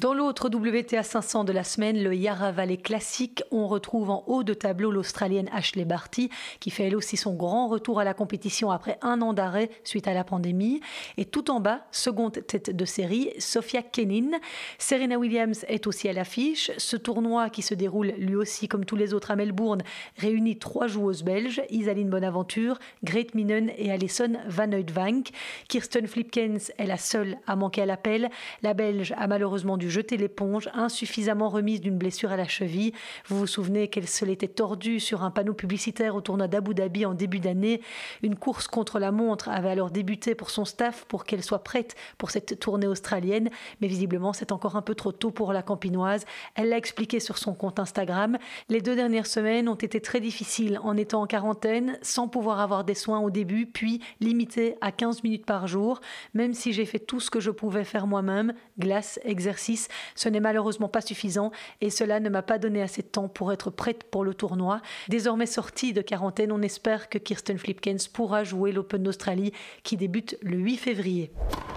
Dans 0.00 0.14
l'autre 0.14 0.48
WTA 0.48 1.02
500 1.02 1.42
de 1.42 1.52
la 1.52 1.64
semaine, 1.64 2.00
le 2.00 2.14
Yarra 2.14 2.52
Valley 2.52 2.76
classique, 2.76 3.42
on 3.50 3.66
retrouve 3.66 4.10
en 4.10 4.22
haut 4.28 4.44
de 4.44 4.54
tableau 4.54 4.92
l'Australienne 4.92 5.48
Ashley 5.52 5.84
Barty, 5.84 6.30
qui 6.60 6.70
fait 6.70 6.84
elle 6.84 6.94
aussi 6.94 7.16
son 7.16 7.34
grand 7.34 7.66
retour 7.66 7.98
à 7.98 8.04
la 8.04 8.14
compétition 8.14 8.70
après 8.70 8.96
un 9.02 9.20
an 9.22 9.32
d'arrêt 9.32 9.70
suite 9.82 10.06
à 10.06 10.14
la 10.14 10.22
pandémie. 10.22 10.80
Et 11.16 11.24
tout 11.24 11.50
en 11.50 11.58
bas, 11.58 11.80
seconde 11.90 12.46
tête 12.46 12.70
de 12.70 12.84
série, 12.84 13.32
Sophia 13.40 13.82
Kenin. 13.82 14.38
Serena 14.78 15.18
Williams 15.18 15.64
est 15.66 15.88
aussi 15.88 16.08
à 16.08 16.12
l'affiche. 16.12 16.70
Ce 16.78 16.96
tournoi, 16.96 17.50
qui 17.50 17.62
se 17.62 17.74
déroule 17.74 18.14
lui 18.18 18.36
aussi 18.36 18.68
comme 18.68 18.84
tous 18.84 18.94
les 18.94 19.14
autres 19.14 19.32
à 19.32 19.36
Melbourne, 19.36 19.82
réunit 20.16 20.60
trois 20.60 20.86
joueuses 20.86 21.24
belges, 21.24 21.60
Isaline 21.70 22.08
Bonaventure, 22.08 22.78
Grete 23.02 23.34
Minen 23.34 23.72
et 23.76 23.90
Alison 23.90 24.34
Van 24.46 24.70
Uitvank. 24.70 25.30
Kirsten 25.66 26.06
Flipkens 26.06 26.70
est 26.78 26.86
la 26.86 26.98
seule 26.98 27.36
à 27.48 27.56
manquer 27.56 27.82
à 27.82 27.86
l'appel. 27.86 28.30
La 28.62 28.74
Belge 28.74 29.12
a 29.16 29.26
malheureusement 29.26 29.76
dû 29.76 29.87
jeter 29.88 30.16
l'éponge, 30.16 30.68
insuffisamment 30.74 31.48
remise 31.48 31.80
d'une 31.80 31.98
blessure 31.98 32.32
à 32.32 32.36
la 32.36 32.48
cheville. 32.48 32.92
Vous 33.26 33.38
vous 33.38 33.46
souvenez 33.46 33.88
qu'elle 33.88 34.08
se 34.08 34.24
l'était 34.24 34.48
tordue 34.48 35.00
sur 35.00 35.22
un 35.22 35.30
panneau 35.30 35.54
publicitaire 35.54 36.14
au 36.14 36.20
tournoi 36.20 36.48
d'Abu 36.48 36.74
Dhabi 36.74 37.06
en 37.06 37.14
début 37.14 37.40
d'année. 37.40 37.80
Une 38.22 38.36
course 38.36 38.66
contre 38.66 38.98
la 38.98 39.12
montre 39.12 39.48
avait 39.48 39.70
alors 39.70 39.90
débuté 39.90 40.34
pour 40.34 40.50
son 40.50 40.64
staff 40.64 41.04
pour 41.06 41.24
qu'elle 41.24 41.42
soit 41.42 41.64
prête 41.64 41.94
pour 42.16 42.30
cette 42.30 42.58
tournée 42.58 42.86
australienne, 42.86 43.50
mais 43.80 43.88
visiblement 43.88 44.32
c'est 44.32 44.52
encore 44.52 44.76
un 44.76 44.82
peu 44.82 44.94
trop 44.94 45.12
tôt 45.12 45.30
pour 45.30 45.52
la 45.52 45.62
campinoise. 45.62 46.24
Elle 46.54 46.70
l'a 46.70 46.76
expliqué 46.76 47.20
sur 47.20 47.38
son 47.38 47.54
compte 47.54 47.78
Instagram. 47.78 48.38
Les 48.68 48.80
deux 48.80 48.96
dernières 48.96 49.26
semaines 49.26 49.68
ont 49.68 49.74
été 49.74 50.00
très 50.00 50.20
difficiles 50.20 50.80
en 50.82 50.96
étant 50.96 51.22
en 51.22 51.26
quarantaine, 51.26 51.98
sans 52.02 52.28
pouvoir 52.28 52.60
avoir 52.60 52.84
des 52.84 52.94
soins 52.94 53.20
au 53.20 53.30
début, 53.30 53.66
puis 53.66 54.00
limité 54.20 54.76
à 54.80 54.92
15 54.92 55.22
minutes 55.22 55.46
par 55.46 55.66
jour, 55.66 56.00
même 56.34 56.54
si 56.54 56.72
j'ai 56.72 56.84
fait 56.84 56.98
tout 56.98 57.20
ce 57.20 57.30
que 57.30 57.40
je 57.40 57.50
pouvais 57.50 57.84
faire 57.84 58.06
moi-même, 58.06 58.52
glace, 58.78 59.18
exercice, 59.24 59.77
ce 60.14 60.28
n'est 60.28 60.40
malheureusement 60.40 60.88
pas 60.88 61.00
suffisant 61.00 61.52
et 61.80 61.90
cela 61.90 62.20
ne 62.20 62.28
m'a 62.28 62.42
pas 62.42 62.58
donné 62.58 62.82
assez 62.82 63.02
de 63.02 63.06
temps 63.06 63.28
pour 63.28 63.52
être 63.52 63.70
prête 63.70 64.04
pour 64.04 64.24
le 64.24 64.34
tournoi. 64.34 64.80
Désormais 65.08 65.46
sortie 65.46 65.92
de 65.92 66.02
quarantaine, 66.02 66.52
on 66.52 66.62
espère 66.62 67.08
que 67.08 67.18
Kirsten 67.18 67.58
Flipkens 67.58 68.08
pourra 68.08 68.44
jouer 68.44 68.72
l'Open 68.72 69.02
d'Australie 69.02 69.52
qui 69.82 69.96
débute 69.96 70.36
le 70.42 70.56
8 70.56 70.76
février. 70.76 71.30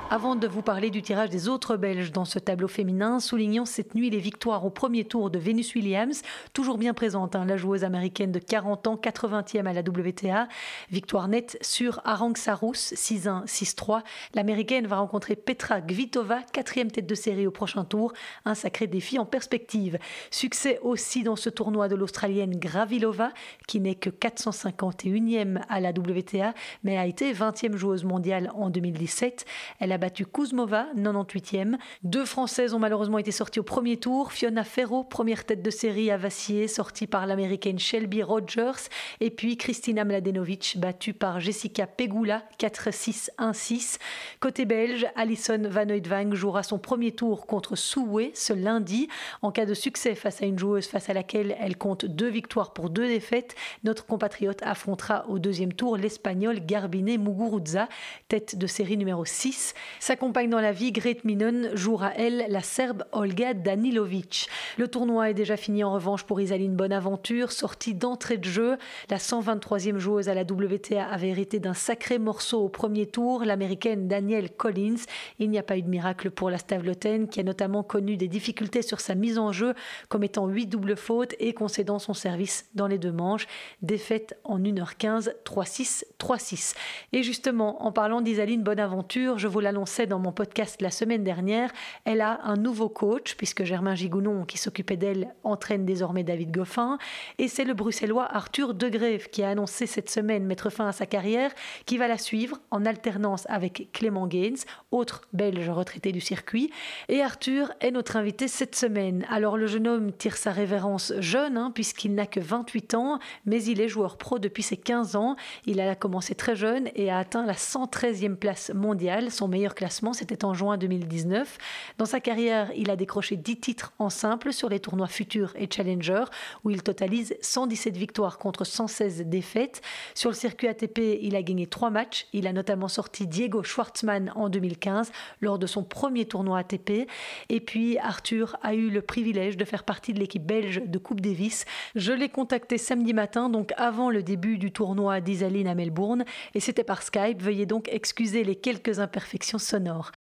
Avant 0.10 0.36
de 0.36 0.46
vous 0.46 0.62
parler 0.62 0.90
du 0.90 1.02
tirage 1.02 1.30
des 1.30 1.48
autres 1.48 1.78
Belges 1.78 2.12
dans 2.12 2.26
ce 2.26 2.38
tableau 2.38 2.68
féminin, 2.68 3.22
soulignons 3.22 3.64
cette 3.64 3.96
nuit 3.96 4.10
les 4.10 4.20
victoires 4.20 4.66
au 4.66 4.70
premier 4.70 5.06
tour 5.06 5.30
de 5.30 5.40
Venus 5.40 5.74
Williams, 5.74 6.22
toujours 6.52 6.78
bien 6.78 6.94
présente, 6.94 7.34
hein, 7.34 7.46
la 7.46 7.56
joueuse 7.56 7.86
américaine 7.86 8.34
de 8.34 8.40
40 8.40 8.88
ans, 8.88 9.00
80e 9.02 9.66
à 9.66 9.72
la 9.72 9.80
WTA. 9.80 10.50
Victoire 10.90 11.30
nette 11.30 11.58
sur 11.62 12.02
Arang 12.04 12.36
Sarous, 12.36 12.74
6-1, 12.74 13.46
6-3. 13.46 14.02
L'américaine 14.34 14.86
va 14.86 14.98
rencontrer 14.98 15.38
Petra 15.38 15.80
Kvitova, 15.80 16.42
quatrième 16.52 16.92
tête 16.92 17.08
de 17.08 17.16
série 17.16 17.48
au 17.48 17.52
prochain 17.52 17.86
tour. 17.92 18.14
Un 18.46 18.56
sacré 18.56 18.88
défi 18.88 19.20
en 19.20 19.26
perspective. 19.26 20.00
Succès 20.32 20.80
aussi 20.82 21.24
dans 21.24 21.36
ce 21.36 21.50
tournoi 21.50 21.88
de 21.88 21.96
l'Australienne 21.96 22.58
Gravilova, 22.58 23.32
qui 23.68 23.80
n'est 23.80 23.96
que 23.96 24.10
451e 24.10 25.62
à 25.70 25.80
la 25.80 25.90
WTA, 25.90 26.54
mais 26.84 26.98
a 26.98 27.06
été 27.06 27.34
20e 27.34 27.76
joueuse 27.76 28.04
mondiale 28.04 28.50
en 28.56 28.70
2017. 28.70 29.46
Elle 29.80 29.92
a 29.92 29.98
battu 29.98 30.26
Kuzmova, 30.26 30.88
98e. 30.96 31.78
Deux 32.04 32.26
Françaises 32.26 32.74
ont 32.74 32.80
malheureusement 32.80 33.18
été 33.18 33.32
sorties 33.32 33.60
au 33.60 33.64
premier 33.64 33.98
tour. 33.98 34.32
Fiona 34.32 34.64
Ferro, 34.64 35.04
première 35.04 35.46
tête 35.46 35.62
de 35.62 35.70
série, 35.70 36.12
a 36.12 36.18
vacillé, 36.18 36.68
sortie 36.68 37.08
par 37.08 37.26
l'américaine 37.26 37.80
Shelby 37.80 38.24
Rogers. 38.24 38.90
Et 39.20 39.30
puis 39.30 39.58
Kristina 39.58 40.06
Mladenovic, 40.06 40.78
battue 40.80 41.14
par 41.14 41.40
Jessica 41.40 41.88
Pegula, 41.88 42.44
4-6, 42.60 43.30
1-6. 43.38 43.98
Côté 44.40 44.66
belge, 44.66 45.06
Alison 45.16 45.62
Van 45.70 45.90
Oudvang 45.90 46.34
jouera 46.34 46.64
son 46.64 46.80
premier 46.80 47.12
tour 47.12 47.46
contre 47.46 47.76
Soué 47.82 48.32
ce 48.36 48.54
lundi. 48.54 49.08
En 49.42 49.52
cas 49.52 49.66
de 49.66 49.74
succès 49.74 50.14
face 50.14 50.42
à 50.44 50.46
une 50.46 50.60
joueuse 50.60 50.86
face 50.86 51.10
à 51.10 51.14
laquelle 51.14 51.56
elle 51.60 51.78
compte 51.78 52.06
deux 52.06 52.30
victoires 52.30 52.74
pour 52.74 52.92
deux 52.92 53.08
défaites, 53.08 53.56
notre 53.84 54.06
compatriote 54.06 54.62
affrontera 54.62 55.26
au 55.28 55.40
deuxième 55.40 55.74
tour 55.74 55.98
l'Espagnol 55.98 56.60
Garbine 56.64 57.18
Muguruza, 57.18 57.90
tête 58.28 58.56
de 58.56 58.68
série 58.68 58.98
numéro 58.98 59.26
6. 59.26 59.74
Sa 60.00 60.16
compagne 60.16 60.50
dans 60.50 60.62
la 60.62 60.72
vie, 60.72 60.92
Grete 60.92 61.26
Minen, 61.26 61.72
jouera 61.74 62.14
elle 62.16 62.46
la 62.50 62.62
Serbe 62.62 63.04
Olga 63.14 63.56
Danilovic. 63.56 64.48
Le 64.78 64.88
tournoi 64.88 65.32
est 65.32 65.34
déjà 65.34 65.58
fini 65.58 65.84
en 65.84 65.94
revanche 65.94 66.24
pour 66.24 66.40
Isaline 66.40 66.76
Bonaventure, 66.76 67.52
sortie 67.52 67.96
d'entrée 67.96 68.38
de 68.38 68.46
jeu. 68.46 68.78
La 69.10 69.18
123e 69.18 69.98
joueuse 69.98 70.30
à 70.30 70.36
la 70.36 70.44
WTA 70.44 71.04
avait 71.06 71.30
hérité 71.30 71.60
d'un 71.60 71.74
sacré 71.74 72.20
morceau 72.20 72.64
au 72.64 72.70
premier 72.70 73.08
tour, 73.08 73.44
l'américaine 73.44 74.08
Danielle 74.08 74.52
Collins. 74.52 75.02
Il 75.40 75.50
n'y 75.50 75.58
a 75.58 75.64
pas 75.64 75.78
eu 75.78 75.82
de 75.82 75.90
miracle 75.90 76.30
pour 76.30 76.50
la 76.50 76.58
Stavloten, 76.58 77.28
qui 77.28 77.40
a 77.40 77.44
notamment 77.44 77.71
connu 77.82 78.18
des 78.18 78.28
difficultés 78.28 78.82
sur 78.82 79.00
sa 79.00 79.16
mise 79.16 79.40
en 79.40 79.52
jeu, 79.52 79.74
commettant 80.10 80.48
8 80.48 80.68
doubles 80.68 80.98
fautes 80.98 81.34
et 81.40 81.54
concédant 81.54 82.00
son 82.00 82.14
service 82.14 82.70
dans 82.76 82.88
les 82.88 82.98
deux 82.98 83.12
manches. 83.12 83.48
Défaite 83.82 84.38
en 84.44 84.60
1h15, 84.60 85.34
3-6, 85.46 86.04
3-6. 86.20 86.76
Et 87.14 87.24
justement, 87.24 87.84
en 87.84 87.92
parlant 87.92 88.22
d'Isaline 88.22 88.64
Bonaventure, 88.64 89.40
je 89.40 89.48
vous 89.48 89.60
l'annonçais 89.60 90.08
dans 90.08 90.20
mon 90.20 90.32
podcast 90.32 90.82
la 90.82 90.92
semaine 90.92 91.24
dernière, 91.24 91.72
elle 92.06 92.22
a 92.22 92.42
un 92.44 92.58
nouveau 92.58 92.90
coach, 92.90 93.36
puisque 93.36 93.64
Germain 93.64 93.96
Gigounon, 93.96 94.46
qui 94.46 94.58
s'occupait 94.58 94.98
d'elle, 94.98 95.34
entraîne 95.44 95.86
désormais 95.86 96.24
David 96.24 96.52
Goffin. 96.52 96.98
Et 97.38 97.48
c'est 97.48 97.64
le 97.64 97.74
bruxellois 97.74 98.28
Arthur 98.32 98.74
Degrève 98.74 99.30
qui 99.30 99.44
a 99.44 99.50
annoncé 99.50 99.86
cette 99.86 100.10
semaine 100.10 100.46
mettre 100.46 100.70
fin 100.70 100.88
à 100.88 100.92
sa 100.92 101.06
carrière, 101.06 101.52
qui 101.86 101.98
va 101.98 102.08
la 102.08 102.18
suivre 102.18 102.60
en 102.72 102.86
alternance 102.86 103.46
avec 103.50 103.90
Clément 103.94 104.28
Gaines, 104.28 104.58
autre 104.92 105.22
belge 105.34 105.70
retraité 105.70 106.12
du 106.12 106.22
circuit. 106.22 106.72
Et 107.10 107.22
Arthur 107.22 107.61
est 107.80 107.92
notre 107.92 108.16
invité 108.16 108.48
cette 108.48 108.76
semaine. 108.76 109.26
Alors 109.30 109.58
le 109.58 109.68
jeune 109.68 109.88
homme 109.88 110.12
tire 110.12 110.38
sa 110.38 110.52
révérence 110.52 111.14
jeune, 111.20 111.58
hein, 111.58 111.72
puisqu'il 111.74 112.16
n'a 112.16 112.26
que 112.26 112.40
28 112.40 112.94
ans, 112.96 113.20
mais 113.46 113.64
il 113.64 113.82
est 113.82 113.88
joueur 113.88 114.18
pro 114.18 114.40
depuis 114.40 114.64
ses 114.64 114.78
15 114.78 115.16
ans. 115.16 115.36
Il 115.66 115.80
a 115.80 115.96
commencé 115.96 116.36
très 116.36 116.56
jeune 116.56 116.90
et 116.96 117.10
a 117.10 117.18
atteint 117.18 117.46
la 117.46 117.54
113e 117.54 118.36
place 118.36 118.72
mondiale. 118.74 119.32
Son 119.32 119.48
meilleur 119.48 119.76
classement, 119.76 120.14
c'était 120.14 120.46
en 120.46 120.54
juin 120.54 120.78
2019. 120.78 121.58
Dans 121.98 122.06
sa 122.06 122.20
carrière, 122.20 122.72
il 122.76 122.90
a 122.90 122.96
décroché 122.96 123.36
10 123.36 123.60
titres 123.60 123.94
en 124.00 124.10
simple 124.10 124.54
sur 124.54 124.70
les 124.70 124.80
tournois 124.80 125.08
Futur 125.08 125.54
et 125.56 125.68
Challenger, 125.72 126.26
où 126.64 126.70
il 126.70 126.84
totalise 126.84 127.36
117 127.42 127.98
victoires 127.98 128.38
contre 128.38 128.64
116 128.64 129.24
défaites. 129.26 129.82
Sur 130.16 130.30
le 130.30 130.36
circuit 130.36 130.68
ATP, 130.68 131.20
il 131.22 131.36
a 131.36 131.44
gagné 131.44 131.68
3 131.68 131.90
matchs. 131.90 132.28
Il 132.34 132.48
a 132.48 132.54
notamment 132.54 132.88
sorti 132.88 133.28
Diego 133.28 133.64
Schwartzmann 133.64 134.32
en 134.36 134.50
2015 134.50 135.12
lors 135.42 135.60
de 135.60 135.68
son 135.68 135.84
premier 135.84 136.26
tournoi 136.26 136.60
ATP. 136.60 137.08
Et 137.54 137.60
puis 137.60 137.98
Arthur 137.98 138.56
a 138.64 138.74
eu 138.76 138.90
le 138.90 139.02
privilège 139.02 139.58
de 139.58 139.66
faire 139.66 139.84
partie 139.84 140.14
de 140.14 140.20
l'équipe 140.20 140.46
belge 140.46 140.84
de 140.86 140.98
Coupe 140.98 141.20
Davis. 141.20 141.66
Je 141.96 142.14
l'ai 142.14 142.30
contacté 142.30 142.78
samedi 142.78 143.14
matin, 143.14 143.50
donc 143.50 143.74
avant 143.76 144.10
le 144.10 144.24
début 144.24 144.58
du 144.58 144.72
tournoi 144.72 145.20
d'Isaline 145.20 145.68
à 145.68 145.76
Melbourne, 145.76 146.24
et 146.56 146.62
c'était 146.62 146.86
par 146.86 147.04
Skype. 147.04 147.42
Veuillez 147.42 147.66
donc 147.66 147.90
excuser 147.90 148.46
les 148.46 148.56
quelques 148.56 149.02
imperfections 149.02 149.58
sonores. 149.58 150.14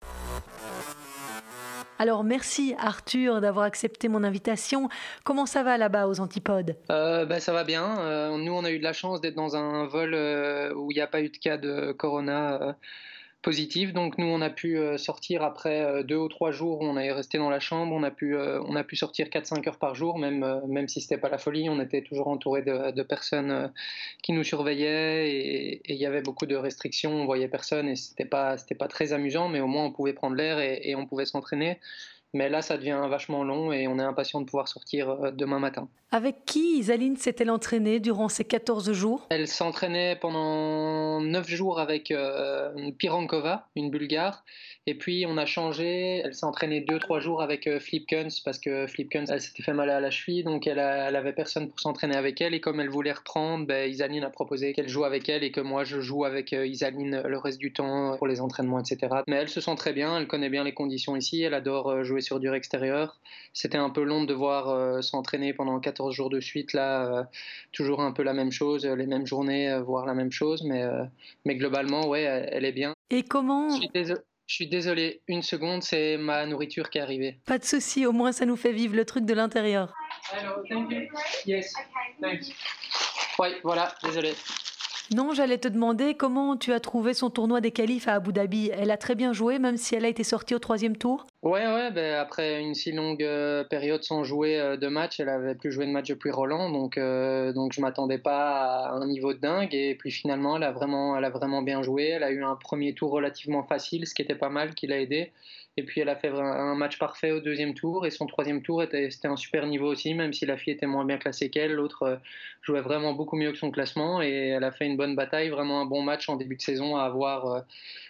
Alors 2.00 2.24
merci 2.24 2.74
Arthur 2.80 3.40
d'avoir 3.40 3.64
accepté 3.64 4.08
mon 4.08 4.24
invitation. 4.24 4.88
Comment 5.22 5.46
ça 5.46 5.62
va 5.62 5.78
là-bas 5.78 6.08
aux 6.08 6.18
antipodes? 6.18 6.74
Euh, 6.90 7.26
bah, 7.26 7.38
Ça 7.38 7.52
va 7.52 7.62
bien. 7.62 8.00
Euh, 8.00 8.38
nous 8.38 8.52
on 8.52 8.64
a 8.64 8.72
eu 8.72 8.80
de 8.80 8.84
la 8.84 8.92
chance 8.92 9.20
d'être 9.20 9.36
dans 9.36 9.54
un 9.54 9.86
vol 9.86 10.14
euh, 10.14 10.74
où 10.74 10.90
il 10.90 10.96
n'y 10.96 11.00
a 11.00 11.06
pas 11.06 11.20
eu 11.20 11.28
de 11.28 11.36
cas 11.36 11.58
de 11.58 11.92
corona 11.92 12.74
positive. 13.42 13.92
Donc 13.92 14.18
nous, 14.18 14.26
on 14.26 14.40
a 14.40 14.50
pu 14.50 14.78
euh, 14.78 14.98
sortir 14.98 15.42
après 15.42 15.82
euh, 15.82 16.02
deux 16.02 16.16
ou 16.16 16.28
trois 16.28 16.50
jours 16.50 16.80
où 16.80 16.84
on 16.84 16.96
est 16.96 17.12
resté 17.12 17.38
dans 17.38 17.50
la 17.50 17.60
chambre. 17.60 17.94
On 17.94 18.02
a 18.02 18.10
pu, 18.10 18.36
euh, 18.36 18.62
on 18.66 18.76
a 18.76 18.84
pu 18.84 18.96
sortir 18.96 19.28
4-5 19.28 19.66
heures 19.68 19.78
par 19.78 19.94
jour, 19.94 20.18
même, 20.18 20.62
même 20.66 20.88
si 20.88 21.00
c'était 21.00 21.18
pas 21.18 21.28
la 21.28 21.38
folie. 21.38 21.68
On 21.68 21.80
était 21.80 22.02
toujours 22.02 22.28
entouré 22.28 22.62
de, 22.62 23.02
personnes 23.02 23.72
qui 24.22 24.32
nous 24.32 24.44
surveillaient 24.44 25.30
et, 25.30 25.92
il 25.92 25.96
y 25.96 26.06
avait 26.06 26.22
beaucoup 26.22 26.46
de 26.46 26.56
restrictions. 26.56 27.12
On 27.12 27.24
voyait 27.24 27.48
personne 27.48 27.88
et 27.88 27.96
c'était 27.96 28.24
pas, 28.24 28.56
pas 28.78 28.88
très 28.88 29.12
amusant, 29.12 29.48
mais 29.48 29.60
au 29.60 29.66
moins 29.66 29.84
on 29.84 29.92
pouvait 29.92 30.12
prendre 30.12 30.36
l'air 30.36 30.58
et 30.60 30.94
on 30.94 31.06
pouvait 31.06 31.26
s'entraîner. 31.26 31.78
Mais 32.34 32.48
là, 32.48 32.62
ça 32.62 32.76
devient 32.76 33.00
vachement 33.08 33.44
long 33.44 33.72
et 33.72 33.86
on 33.88 33.98
est 33.98 34.02
impatient 34.02 34.40
de 34.40 34.46
pouvoir 34.46 34.68
sortir 34.68 35.32
demain 35.32 35.58
matin. 35.58 35.88
Avec 36.12 36.44
qui 36.44 36.78
Isaline 36.78 37.16
s'est-elle 37.16 37.50
entraînée 37.50 38.00
durant 38.00 38.28
ces 38.28 38.44
14 38.44 38.92
jours? 38.92 39.28
Elle 39.30 39.46
s'entraînait 39.46 40.16
pendant 40.16 41.20
9 41.20 41.48
jours 41.48 41.78
avec 41.78 42.10
euh, 42.10 42.90
Pirankova, 42.98 43.68
une 43.76 43.90
Bulgare. 43.90 44.44
Et 44.86 44.96
puis 44.96 45.24
on 45.28 45.36
a 45.36 45.46
changé, 45.46 46.22
elle 46.24 46.34
s'est 46.34 46.46
entraînée 46.46 46.80
2-3 46.80 47.20
jours 47.20 47.42
avec 47.42 47.68
euh, 47.68 47.78
Flipkens 47.78 48.40
parce 48.40 48.58
que 48.58 48.88
Flipkens, 48.88 49.30
elle 49.30 49.40
s'était 49.40 49.62
fait 49.62 49.72
mal 49.72 49.88
à 49.88 50.00
la 50.00 50.10
cheville, 50.10 50.42
donc 50.42 50.66
elle, 50.66 50.78
n'avait 50.78 51.16
avait 51.16 51.32
personne 51.32 51.68
pour 51.68 51.78
s'entraîner 51.78 52.16
avec 52.16 52.40
elle. 52.40 52.54
Et 52.54 52.60
comme 52.60 52.80
elle 52.80 52.90
voulait 52.90 53.12
reprendre, 53.12 53.66
ben, 53.66 53.88
Isaline 53.88 54.24
a 54.24 54.30
proposé 54.30 54.72
qu'elle 54.72 54.88
joue 54.88 55.04
avec 55.04 55.28
elle 55.28 55.44
et 55.44 55.52
que 55.52 55.60
moi 55.60 55.84
je 55.84 56.00
joue 56.00 56.24
avec 56.24 56.52
euh, 56.52 56.66
Isaline 56.66 57.22
le 57.24 57.38
reste 57.38 57.58
du 57.58 57.72
temps 57.72 58.16
pour 58.16 58.26
les 58.26 58.40
entraînements, 58.40 58.80
etc. 58.80 59.14
Mais 59.28 59.36
elle 59.36 59.48
se 59.48 59.60
sent 59.60 59.76
très 59.76 59.92
bien, 59.92 60.18
elle 60.18 60.26
connaît 60.26 60.50
bien 60.50 60.64
les 60.64 60.74
conditions 60.74 61.14
ici, 61.14 61.40
elle 61.42 61.54
adore 61.54 62.02
jouer 62.02 62.19
sur 62.20 62.40
dur 62.40 62.54
extérieur. 62.54 63.20
C'était 63.52 63.78
un 63.78 63.90
peu 63.90 64.02
long 64.02 64.22
de 64.22 64.26
devoir 64.26 65.02
s'entraîner 65.02 65.52
pendant 65.52 65.78
14 65.80 66.14
jours 66.14 66.30
de 66.30 66.40
suite, 66.40 66.72
là, 66.72 67.28
toujours 67.72 68.00
un 68.00 68.12
peu 68.12 68.22
la 68.22 68.32
même 68.32 68.52
chose, 68.52 68.86
les 68.86 69.06
mêmes 69.06 69.26
journées, 69.26 69.80
voire 69.80 70.06
la 70.06 70.14
même 70.14 70.30
chose, 70.30 70.62
mais, 70.62 70.84
mais 71.44 71.56
globalement, 71.56 72.06
ouais, 72.08 72.22
elle, 72.22 72.64
est 72.64 72.72
bien. 72.72 72.94
Et 73.10 73.24
comment 73.24 73.68
je 74.50 74.56
suis 74.56 74.66
désolé, 74.66 75.20
une 75.28 75.42
seconde, 75.42 75.84
c'est 75.84 76.16
ma 76.16 76.44
nourriture 76.44 76.90
qui 76.90 76.98
est 76.98 77.00
arrivée. 77.00 77.38
Pas 77.46 77.58
de 77.58 77.64
souci, 77.64 78.04
au 78.04 78.10
moins 78.10 78.32
ça 78.32 78.46
nous 78.46 78.56
fait 78.56 78.72
vivre 78.72 78.96
le 78.96 79.04
truc 79.04 79.24
de 79.24 79.32
l'intérieur. 79.32 79.94
Hello, 80.32 80.64
thank 80.68 80.90
you. 80.90 81.02
Yes, 81.46 81.72
thanks. 82.20 82.52
Oui, 83.38 83.50
voilà, 83.62 83.94
désolé. 84.02 84.32
Non, 85.12 85.34
j'allais 85.34 85.58
te 85.58 85.66
demander 85.66 86.14
comment 86.14 86.56
tu 86.56 86.72
as 86.72 86.78
trouvé 86.78 87.14
son 87.14 87.30
tournoi 87.30 87.60
des 87.60 87.72
qualifs 87.72 88.06
à 88.06 88.14
Abu 88.14 88.32
Dhabi. 88.32 88.70
Elle 88.72 88.92
a 88.92 88.96
très 88.96 89.16
bien 89.16 89.32
joué, 89.32 89.58
même 89.58 89.76
si 89.76 89.96
elle 89.96 90.04
a 90.04 90.08
été 90.08 90.22
sortie 90.22 90.54
au 90.54 90.60
troisième 90.60 90.96
tour. 90.96 91.26
Ouais, 91.42 91.66
ouais. 91.66 91.90
Ben 91.90 92.14
après 92.14 92.62
une 92.62 92.74
si 92.74 92.92
longue 92.92 93.24
euh, 93.24 93.64
période 93.64 94.04
sans 94.04 94.22
jouer 94.22 94.60
euh, 94.60 94.76
de 94.76 94.86
match, 94.86 95.18
elle 95.18 95.28
avait 95.28 95.56
plus 95.56 95.72
joué 95.72 95.86
de 95.86 95.90
match 95.90 96.06
depuis 96.06 96.30
Roland, 96.30 96.70
donc 96.70 96.96
euh, 96.96 97.52
donc 97.52 97.72
je 97.72 97.80
m'attendais 97.80 98.18
pas 98.18 98.86
à 98.86 98.92
un 98.92 99.06
niveau 99.08 99.32
de 99.32 99.40
dingue. 99.40 99.74
Et 99.74 99.96
puis 99.96 100.12
finalement, 100.12 100.58
elle 100.58 100.62
a 100.62 100.70
vraiment, 100.70 101.16
elle 101.16 101.24
a 101.24 101.30
vraiment 101.30 101.62
bien 101.62 101.82
joué. 101.82 102.04
Elle 102.10 102.22
a 102.22 102.30
eu 102.30 102.44
un 102.44 102.54
premier 102.54 102.94
tour 102.94 103.10
relativement 103.10 103.64
facile, 103.64 104.06
ce 104.06 104.14
qui 104.14 104.22
était 104.22 104.36
pas 104.36 104.48
mal, 104.48 104.74
qui 104.74 104.86
l'a 104.86 105.00
aidé. 105.00 105.32
Et 105.76 105.84
puis 105.84 106.00
elle 106.00 106.08
a 106.08 106.16
fait 106.16 106.28
un 106.28 106.74
match 106.74 106.98
parfait 106.98 107.30
au 107.30 107.40
deuxième 107.40 107.74
tour 107.74 108.04
et 108.06 108.10
son 108.10 108.26
troisième 108.26 108.62
tour 108.62 108.82
était 108.82 109.10
c'était 109.10 109.28
un 109.28 109.36
super 109.36 109.66
niveau 109.66 109.86
aussi, 109.86 110.14
même 110.14 110.32
si 110.32 110.44
la 110.44 110.56
fille 110.56 110.72
était 110.72 110.86
moins 110.86 111.04
bien 111.04 111.16
classée 111.18 111.48
qu'elle. 111.48 111.72
L'autre 111.72 112.02
euh, 112.02 112.16
jouait 112.62 112.80
vraiment 112.80 113.14
beaucoup 113.14 113.36
mieux 113.36 113.52
que 113.52 113.58
son 113.58 113.70
classement 113.70 114.20
et 114.20 114.48
elle 114.48 114.64
a 114.64 114.72
fait 114.72 114.86
une 114.86 114.96
bonne 114.96 115.14
bataille, 115.16 115.48
vraiment 115.48 115.80
un 115.80 115.86
bon 115.86 116.02
match 116.02 116.28
en 116.28 116.36
début 116.36 116.56
de 116.56 116.62
saison 116.62 116.96
à 116.96 117.04
avoir 117.04 117.46
euh, 117.46 117.60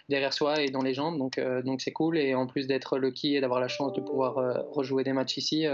derrière 0.09 0.33
soi 0.33 0.61
et 0.61 0.69
dans 0.69 0.81
les 0.81 0.93
jambes. 0.93 1.17
Donc 1.17 1.37
euh, 1.37 1.61
donc 1.61 1.81
c'est 1.81 1.93
cool 1.93 2.17
et 2.17 2.35
en 2.35 2.47
plus 2.47 2.67
d'être 2.67 2.97
lucky 2.97 3.35
et 3.35 3.41
d'avoir 3.41 3.59
la 3.61 3.67
chance 3.67 3.93
de 3.93 4.01
pouvoir 4.01 4.35
rejouer 4.71 5.03
des 5.03 5.13
matchs 5.13 5.37
ici, 5.37 5.65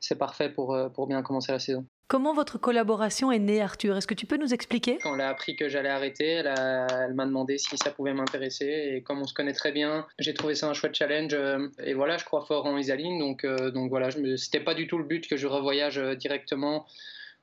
c'est 0.00 0.18
parfait 0.18 0.50
pour 0.50 0.76
pour 0.94 1.06
bien 1.06 1.22
commencer 1.22 1.52
la 1.52 1.58
saison. 1.58 1.86
Comment 2.08 2.32
votre 2.32 2.56
collaboration 2.56 3.32
est 3.32 3.40
née, 3.40 3.60
Arthur? 3.60 3.96
Est-ce 3.96 4.06
que 4.06 4.14
tu 4.14 4.26
peux 4.26 4.36
nous 4.36 4.54
expliquer? 4.54 4.98
Quand 5.02 5.16
elle 5.16 5.22
a 5.22 5.28
appris 5.28 5.56
que 5.56 5.68
j'allais 5.68 5.88
arrêter, 5.88 6.34
elle, 6.34 7.14
m'a 7.14 7.26
demandé 7.26 7.58
si 7.58 7.76
ça 7.78 7.90
pouvait 7.90 8.14
m'intéresser. 8.14 8.92
Et 8.94 9.02
comme 9.02 9.20
on 9.22 9.26
se 9.26 9.34
connaît 9.34 9.52
très 9.52 9.72
bien, 9.72 10.06
j'ai 10.20 10.32
trouvé 10.32 10.54
ça 10.54 10.68
un 10.68 10.72
chouette 10.72 10.94
challenge. 10.94 11.34
Euh, 11.34 11.66
et 11.82 11.94
voilà, 11.94 12.16
je 12.16 12.24
crois 12.24 12.44
fort 12.46 12.66
en 12.66 12.78
Isaline. 12.78 13.18
Donc, 13.18 13.44
euh, 13.44 13.72
donc 13.72 13.90
voilà, 13.90 14.10
c'était 14.36 14.60
pas 14.60 14.74
du 14.74 14.86
tout 14.86 14.98
le 14.98 15.04
but 15.04 15.26
que 15.26 15.36
je 15.36 15.48
revoyage 15.48 15.98
euh, 15.98 16.14
directement 16.14 16.86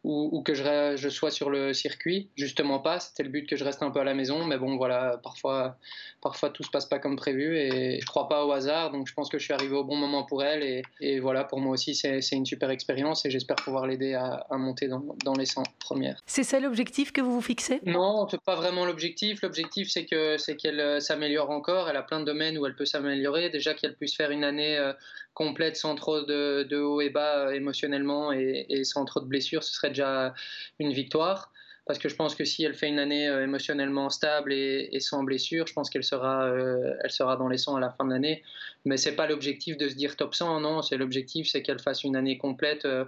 ou, 0.03 0.41
que 0.41 0.53
je, 0.53 0.95
je, 0.97 1.09
sois 1.09 1.31
sur 1.31 1.49
le 1.49 1.73
circuit. 1.73 2.29
Justement 2.35 2.79
pas, 2.79 2.99
c'était 2.99 3.23
le 3.23 3.29
but 3.29 3.47
que 3.47 3.55
je 3.55 3.63
reste 3.63 3.81
un 3.83 3.89
peu 3.89 3.99
à 3.99 4.03
la 4.03 4.13
maison. 4.13 4.45
Mais 4.45 4.57
bon, 4.57 4.75
voilà, 4.75 5.19
parfois, 5.23 5.77
parfois 6.21 6.49
tout 6.49 6.63
se 6.63 6.69
passe 6.69 6.85
pas 6.85 6.99
comme 6.99 7.15
prévu 7.15 7.57
et 7.57 7.99
je 8.01 8.05
crois 8.05 8.27
pas 8.27 8.45
au 8.45 8.51
hasard. 8.51 8.91
Donc 8.91 9.07
je 9.07 9.13
pense 9.13 9.29
que 9.29 9.39
je 9.39 9.45
suis 9.45 9.53
arrivé 9.53 9.75
au 9.75 9.85
bon 9.85 9.95
moment 9.95 10.23
pour 10.23 10.43
elle. 10.43 10.61
Et, 10.63 10.81
et 10.99 11.19
voilà, 11.19 11.45
pour 11.45 11.59
moi 11.59 11.71
aussi, 11.71 11.95
c'est 11.95 12.19
une 12.31 12.45
super 12.45 12.69
expérience 12.69 13.25
et 13.25 13.29
j'espère 13.29 13.55
pouvoir 13.55 13.87
l'aider 13.87 14.13
à, 14.13 14.45
à, 14.49 14.57
monter 14.57 14.87
dans, 14.87 15.03
dans, 15.23 15.33
les 15.33 15.45
100 15.45 15.63
premières. 15.79 16.21
C'est 16.25 16.43
ça 16.43 16.59
l'objectif 16.59 17.13
que 17.13 17.21
vous 17.21 17.33
vous 17.33 17.41
fixez? 17.41 17.79
Non, 17.85 18.27
pas 18.45 18.55
vraiment 18.55 18.85
l'objectif. 18.85 19.41
L'objectif, 19.41 19.89
c'est 19.89 20.05
que 20.05 20.37
c'est 20.37 20.57
qu'elle 20.57 20.79
euh, 20.79 20.99
s'améliore 20.99 21.49
encore. 21.49 21.89
Elle 21.89 21.97
a 21.97 22.03
plein 22.03 22.19
de 22.19 22.25
domaines 22.25 22.57
où 22.57 22.65
elle 22.65 22.75
peut 22.75 22.85
s'améliorer. 22.85 23.49
Déjà 23.49 23.73
qu'elle 23.73 23.95
puisse 23.95 24.15
faire 24.15 24.31
une 24.31 24.43
année 24.43 24.77
euh, 24.77 24.91
complète 25.33 25.77
sans 25.77 25.95
trop 25.95 26.21
de, 26.21 26.63
de 26.63 26.77
haut 26.77 27.01
et 27.01 27.09
bas 27.09 27.47
euh, 27.47 27.51
émotionnellement 27.51 28.31
et, 28.31 28.65
et 28.69 28.83
sans 28.83 29.05
trop 29.05 29.19
de 29.19 29.25
blessures, 29.25 29.63
ce 29.63 29.73
serait 29.73 29.92
déjà 29.93 30.33
une 30.79 30.91
victoire. 30.91 31.51
parce 31.85 31.99
que 31.99 32.07
je 32.07 32.15
pense 32.15 32.33
que 32.35 32.45
si 32.45 32.63
elle 32.63 32.75
fait 32.75 32.87
une 32.87 32.99
année 32.99 33.27
euh, 33.27 33.43
émotionnellement 33.43 34.09
stable 34.09 34.53
et, 34.53 34.99
sans 35.01 35.23
blessure, 35.23 35.67
je 35.67 35.73
pense 35.73 35.89
qu'elle 35.89 36.03
sera, 36.03 36.45
euh, 36.45 36.95
elle 37.03 37.11
sera 37.11 37.35
dans 37.35 37.49
les 37.49 37.57
100 37.57 37.75
à 37.75 37.79
la 37.79 37.89
fin 37.89 38.05
de 38.05 38.11
l'année. 38.11 38.41
Mais 38.85 38.97
c'est 38.97 39.15
pas 39.15 39.27
l'objectif 39.27 39.77
de 39.77 39.89
se 39.89 39.95
dire 39.95 40.15
top 40.15 40.33
100, 40.33 40.61
non, 40.61 40.81
c'est 40.81 40.97
l'objectif, 40.97 41.47
c'est 41.49 41.61
qu'elle 41.61 41.79
fasse 41.79 42.03
une 42.03 42.15
année 42.15 42.37
complète. 42.37 42.85
Euh, 42.85 43.05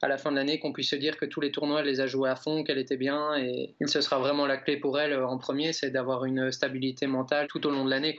à 0.00 0.08
la 0.08 0.16
fin 0.16 0.30
de 0.30 0.36
l'année 0.36 0.60
qu'on 0.60 0.72
puisse 0.72 0.90
se 0.90 0.96
dire 0.96 1.16
que 1.16 1.24
tous 1.24 1.40
les 1.40 1.50
tournois, 1.50 1.80
elle 1.80 1.86
les 1.86 2.00
a 2.00 2.06
joués 2.06 2.30
à 2.30 2.36
fond, 2.36 2.62
qu'elle 2.62 2.78
était 2.78 2.96
bien. 2.96 3.36
Et 3.36 3.74
ce 3.86 4.00
sera 4.00 4.18
vraiment 4.18 4.46
la 4.46 4.56
clé 4.56 4.76
pour 4.76 4.98
elle 4.98 5.12
euh, 5.12 5.26
en 5.26 5.38
premier, 5.38 5.72
c'est 5.72 5.90
d'avoir 5.90 6.24
une 6.24 6.52
stabilité 6.52 7.06
mentale 7.06 7.48
tout 7.48 7.66
au 7.66 7.70
long 7.70 7.84
de 7.84 7.90
l'année. 7.90 8.16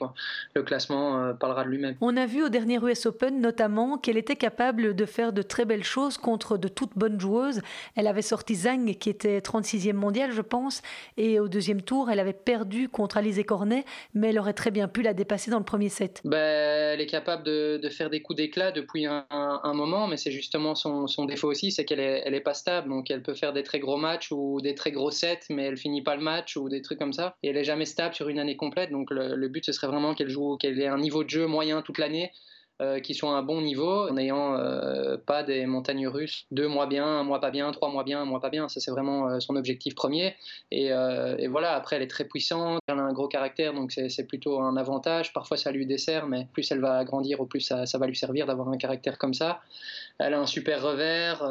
Le 0.55 0.63
classement 0.63 1.23
euh, 1.23 1.33
parlera 1.33 1.63
de 1.63 1.69
lui-même. 1.69 1.95
On 2.01 2.17
a 2.17 2.25
vu 2.25 2.43
au 2.43 2.49
dernier 2.49 2.79
US 2.83 3.05
Open 3.05 3.39
notamment 3.39 3.97
qu'elle 3.97 4.17
était 4.17 4.35
capable 4.35 4.95
de 4.95 5.05
faire 5.05 5.31
de 5.31 5.41
très 5.41 5.65
belles 5.65 5.83
choses 5.83 6.17
contre 6.17 6.57
de 6.57 6.67
toutes 6.67 6.97
bonnes 6.97 7.19
joueuses. 7.19 7.61
Elle 7.95 8.07
avait 8.07 8.21
sorti 8.21 8.55
Zhang, 8.55 8.95
qui 8.97 9.09
était 9.09 9.39
36e 9.39 9.93
mondiale, 9.93 10.31
je 10.31 10.41
pense, 10.41 10.81
et 11.17 11.39
au 11.39 11.47
deuxième 11.47 11.81
tour, 11.81 12.09
elle 12.09 12.19
avait 12.19 12.33
perdu 12.33 12.89
contre 12.89 13.17
Alizé 13.17 13.43
Cornet, 13.43 13.85
mais 14.13 14.29
elle 14.29 14.39
aurait 14.39 14.53
très 14.53 14.71
bien 14.71 14.87
pu 14.87 15.01
la 15.01 15.13
dépasser 15.13 15.49
dans 15.49 15.59
le 15.59 15.65
premier 15.65 15.89
set. 15.89 16.21
Ben, 16.25 16.93
elle 16.93 17.01
est 17.01 17.05
capable 17.05 17.43
de, 17.43 17.79
faire 17.89 18.09
des 18.09 18.21
coups 18.21 18.37
d'éclat 18.37 18.71
depuis 18.71 19.05
un, 19.07 19.25
moment, 19.73 20.07
mais 20.07 20.17
c'est 20.17 20.31
justement 20.31 20.75
son 20.75 21.25
défaut 21.25 21.49
aussi 21.49 21.68
c'est 21.71 21.85
qu'elle 21.85 21.99
est, 21.99 22.41
pas 22.41 22.53
stable. 22.53 22.89
Donc 22.89 23.11
elle 23.11 23.21
peut 23.21 23.33
faire 23.33 23.53
des 23.53 23.63
très 23.63 23.79
gros 23.79 23.97
matchs 23.97 24.31
ou 24.31 24.61
des 24.61 24.75
très 24.75 24.91
gros 24.91 25.11
sets, 25.11 25.41
mais 25.49 25.63
elle 25.63 25.77
finit 25.77 26.01
pas 26.01 26.15
le 26.15 26.21
match 26.21 26.57
ou 26.57 26.69
des 26.69 26.81
trucs 26.81 26.99
comme 26.99 27.13
ça. 27.13 27.35
Et 27.43 27.49
elle 27.49 27.57
est 27.57 27.63
jamais 27.63 27.85
stable 27.85 28.15
sur 28.15 28.29
une 28.29 28.39
année 28.39 28.55
complète. 28.55 28.91
Donc 28.91 29.11
le, 29.11 29.47
but, 29.47 29.65
ce 29.65 29.71
serait 29.71 29.87
vraiment 29.87 30.13
qu'elle 30.13 30.29
joue, 30.29 30.57
qu'elle 30.57 30.79
ait 30.79 30.87
un 30.87 30.99
niveau 30.99 31.23
de 31.23 31.29
jeu 31.29 31.47
moyen 31.47 31.81
toute 31.81 31.97
l'année. 31.97 32.31
Euh, 32.81 33.01
qui 33.01 33.13
soit 33.13 33.31
à 33.31 33.33
un 33.33 33.41
bon 33.41 33.59
niveau 33.59 34.07
en 34.07 34.13
n'ayant 34.13 34.55
euh, 34.55 35.17
pas 35.17 35.43
des 35.43 35.65
montagnes 35.65 36.07
russes, 36.07 36.45
deux 36.49 36.69
mois 36.69 36.87
bien, 36.87 37.05
un 37.05 37.23
mois 37.23 37.41
pas 37.41 37.51
bien, 37.51 37.69
trois 37.73 37.89
mois 37.89 38.05
bien, 38.05 38.21
un 38.21 38.25
mois 38.25 38.39
pas 38.39 38.49
bien. 38.49 38.69
Ça, 38.69 38.79
c'est 38.79 38.89
vraiment 38.89 39.27
euh, 39.27 39.41
son 39.41 39.57
objectif 39.57 39.95
premier. 39.95 40.37
Et, 40.71 40.89
voilà, 41.49 41.73
après, 41.73 41.97
elle 41.97 42.03
est 42.03 42.07
très 42.07 42.23
puissante, 42.23 42.79
elle 42.87 42.99
a 42.99 43.01
un 43.01 43.11
gros 43.11 43.27
caractère, 43.27 43.73
donc 43.73 43.91
c'est 43.91 44.23
plutôt 44.25 44.61
un 44.61 44.77
avantage. 44.77 45.33
Parfois, 45.33 45.57
ça 45.57 45.73
lui 45.73 45.85
dessert, 45.85 46.25
mais 46.27 46.47
plus 46.53 46.71
elle 46.71 46.79
va 46.79 47.03
grandir, 47.03 47.41
au 47.41 47.45
plus 47.45 47.59
ça, 47.59 47.97
va 47.97 48.07
lui 48.07 48.15
servir 48.15 48.45
d'avoir 48.45 48.69
un 48.69 48.77
caractère 48.77 49.17
comme 49.17 49.33
ça 49.33 49.59
elle 50.21 50.33
a 50.33 50.39
un 50.39 50.45
super 50.45 50.81
revers. 50.81 51.41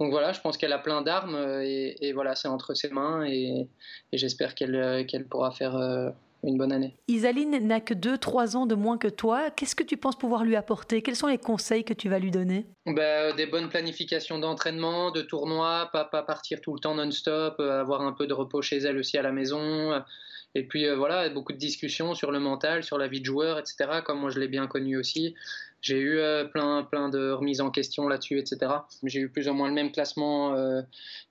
Donc 0.00 0.10
voilà, 0.10 0.32
je 0.32 0.40
pense 0.40 0.56
qu'elle 0.56 0.72
a 0.72 0.78
plein 0.78 1.02
d'armes 1.02 1.36
et, 1.62 2.12
voilà, 2.14 2.34
c'est 2.34 2.48
entre 2.48 2.72
ses 2.72 2.88
mains 2.88 3.24
et, 3.26 3.68
j'espère 4.14 4.54
qu'elle 4.54 5.04
qu'elle 5.06 5.26
pourra 5.26 5.50
faire 5.50 6.12
une 6.46 6.58
bonne 6.58 6.72
année. 6.72 6.96
Isaline 7.08 7.58
n'a 7.66 7.80
que 7.80 7.94
2-3 7.94 8.56
ans 8.56 8.66
de 8.66 8.74
moins 8.74 8.98
que 8.98 9.08
toi. 9.08 9.50
Qu'est-ce 9.50 9.74
que 9.74 9.82
tu 9.82 9.96
penses 9.96 10.16
pouvoir 10.16 10.44
lui 10.44 10.56
apporter? 10.56 11.02
Quels 11.02 11.16
sont 11.16 11.26
les 11.26 11.38
conseils 11.38 11.84
que 11.84 11.94
tu 11.94 12.08
vas 12.08 12.18
lui 12.18 12.30
donner? 12.30 12.66
Ben, 12.86 13.34
Des 13.34 13.46
bonnes 13.46 13.68
planifications 13.68 14.38
d'entraînement, 14.38 15.10
de 15.10 15.22
tournois, 15.22 15.90
pas, 15.92 16.04
pas 16.04 16.22
partir 16.22 16.60
tout 16.60 16.74
le 16.74 16.80
temps 16.80 16.94
non-stop, 16.94 17.60
avoir 17.60 18.02
un 18.02 18.12
peu 18.12 18.26
de 18.26 18.34
repos 18.34 18.62
chez 18.62 18.78
elle 18.78 18.98
aussi 18.98 19.18
à 19.18 19.22
la 19.22 19.32
maison. 19.32 20.02
Et 20.54 20.62
puis 20.62 20.88
voilà, 20.94 21.28
beaucoup 21.30 21.52
de 21.52 21.58
discussions 21.58 22.14
sur 22.14 22.30
le 22.30 22.38
mental, 22.38 22.84
sur 22.84 22.96
la 22.96 23.08
vie 23.08 23.20
de 23.20 23.24
joueur, 23.24 23.58
etc., 23.58 24.02
comme 24.04 24.20
moi 24.20 24.30
je 24.30 24.38
l'ai 24.38 24.48
bien 24.48 24.66
connu 24.66 24.96
aussi. 24.96 25.34
J'ai 25.84 25.98
eu 25.98 26.18
euh, 26.18 26.46
plein, 26.46 26.82
plein 26.82 27.10
de 27.10 27.30
remises 27.30 27.60
en 27.60 27.70
question 27.70 28.08
là-dessus, 28.08 28.38
etc. 28.38 28.72
J'ai 29.02 29.20
eu 29.20 29.28
plus 29.28 29.48
ou 29.48 29.52
moins 29.52 29.68
le 29.68 29.74
même 29.74 29.92
classement 29.92 30.54
euh, 30.54 30.80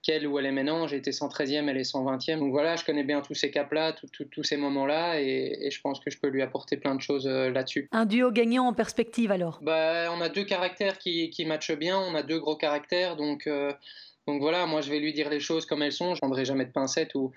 qu'elle 0.04 0.28
où 0.28 0.38
elle 0.38 0.46
est 0.46 0.52
maintenant. 0.52 0.86
J'ai 0.86 0.98
été 0.98 1.10
113e, 1.10 1.68
elle 1.68 1.78
est 1.78 1.92
120e. 1.92 2.38
Donc 2.38 2.52
voilà, 2.52 2.76
je 2.76 2.86
connais 2.86 3.04
bien 3.04 3.22
tous 3.22 3.34
ces 3.34 3.50
caps-là, 3.50 3.94
tous 3.94 4.44
ces 4.44 4.58
moments-là, 4.58 5.20
et, 5.20 5.70
je 5.72 5.82
pense 5.82 6.00
que 6.00 6.12
je 6.12 6.20
peux 6.20 6.28
lui 6.28 6.44
apporter 6.44 6.78
plein 6.78 6.94
de 6.94 7.02
choses 7.02 7.26
euh, 7.26 7.50
là-dessus. 7.50 7.90
Un 7.92 8.06
duo 8.06 8.30
gagnant 8.30 8.68
en 8.68 8.74
perspective 8.74 9.32
alors? 9.32 9.58
Bah, 9.64 10.12
On 10.16 10.22
a 10.22 10.30
deux 10.30 10.44
caractères 10.44 11.00
qui, 11.00 11.32
qui 11.32 11.46
matchent 11.48 11.76
bien, 11.76 11.98
on 11.98 12.14
a 12.14 12.22
deux 12.22 12.40
gros 12.40 12.56
caractères, 12.56 13.16
donc... 13.16 13.50
donc 14.28 14.42
voilà, 14.42 14.66
moi 14.66 14.82
je 14.82 14.90
vais 14.90 15.00
lui 15.00 15.14
dire 15.14 15.30
les 15.30 15.40
choses 15.40 15.66
comme 15.66 15.82
elles 15.82 15.92
sont, 15.92 16.16
je 16.16 16.20
prendrai 16.20 16.46
jamais 16.46 16.66
de 16.66 16.72
pincettes 16.72 17.16
ou 17.16 17.32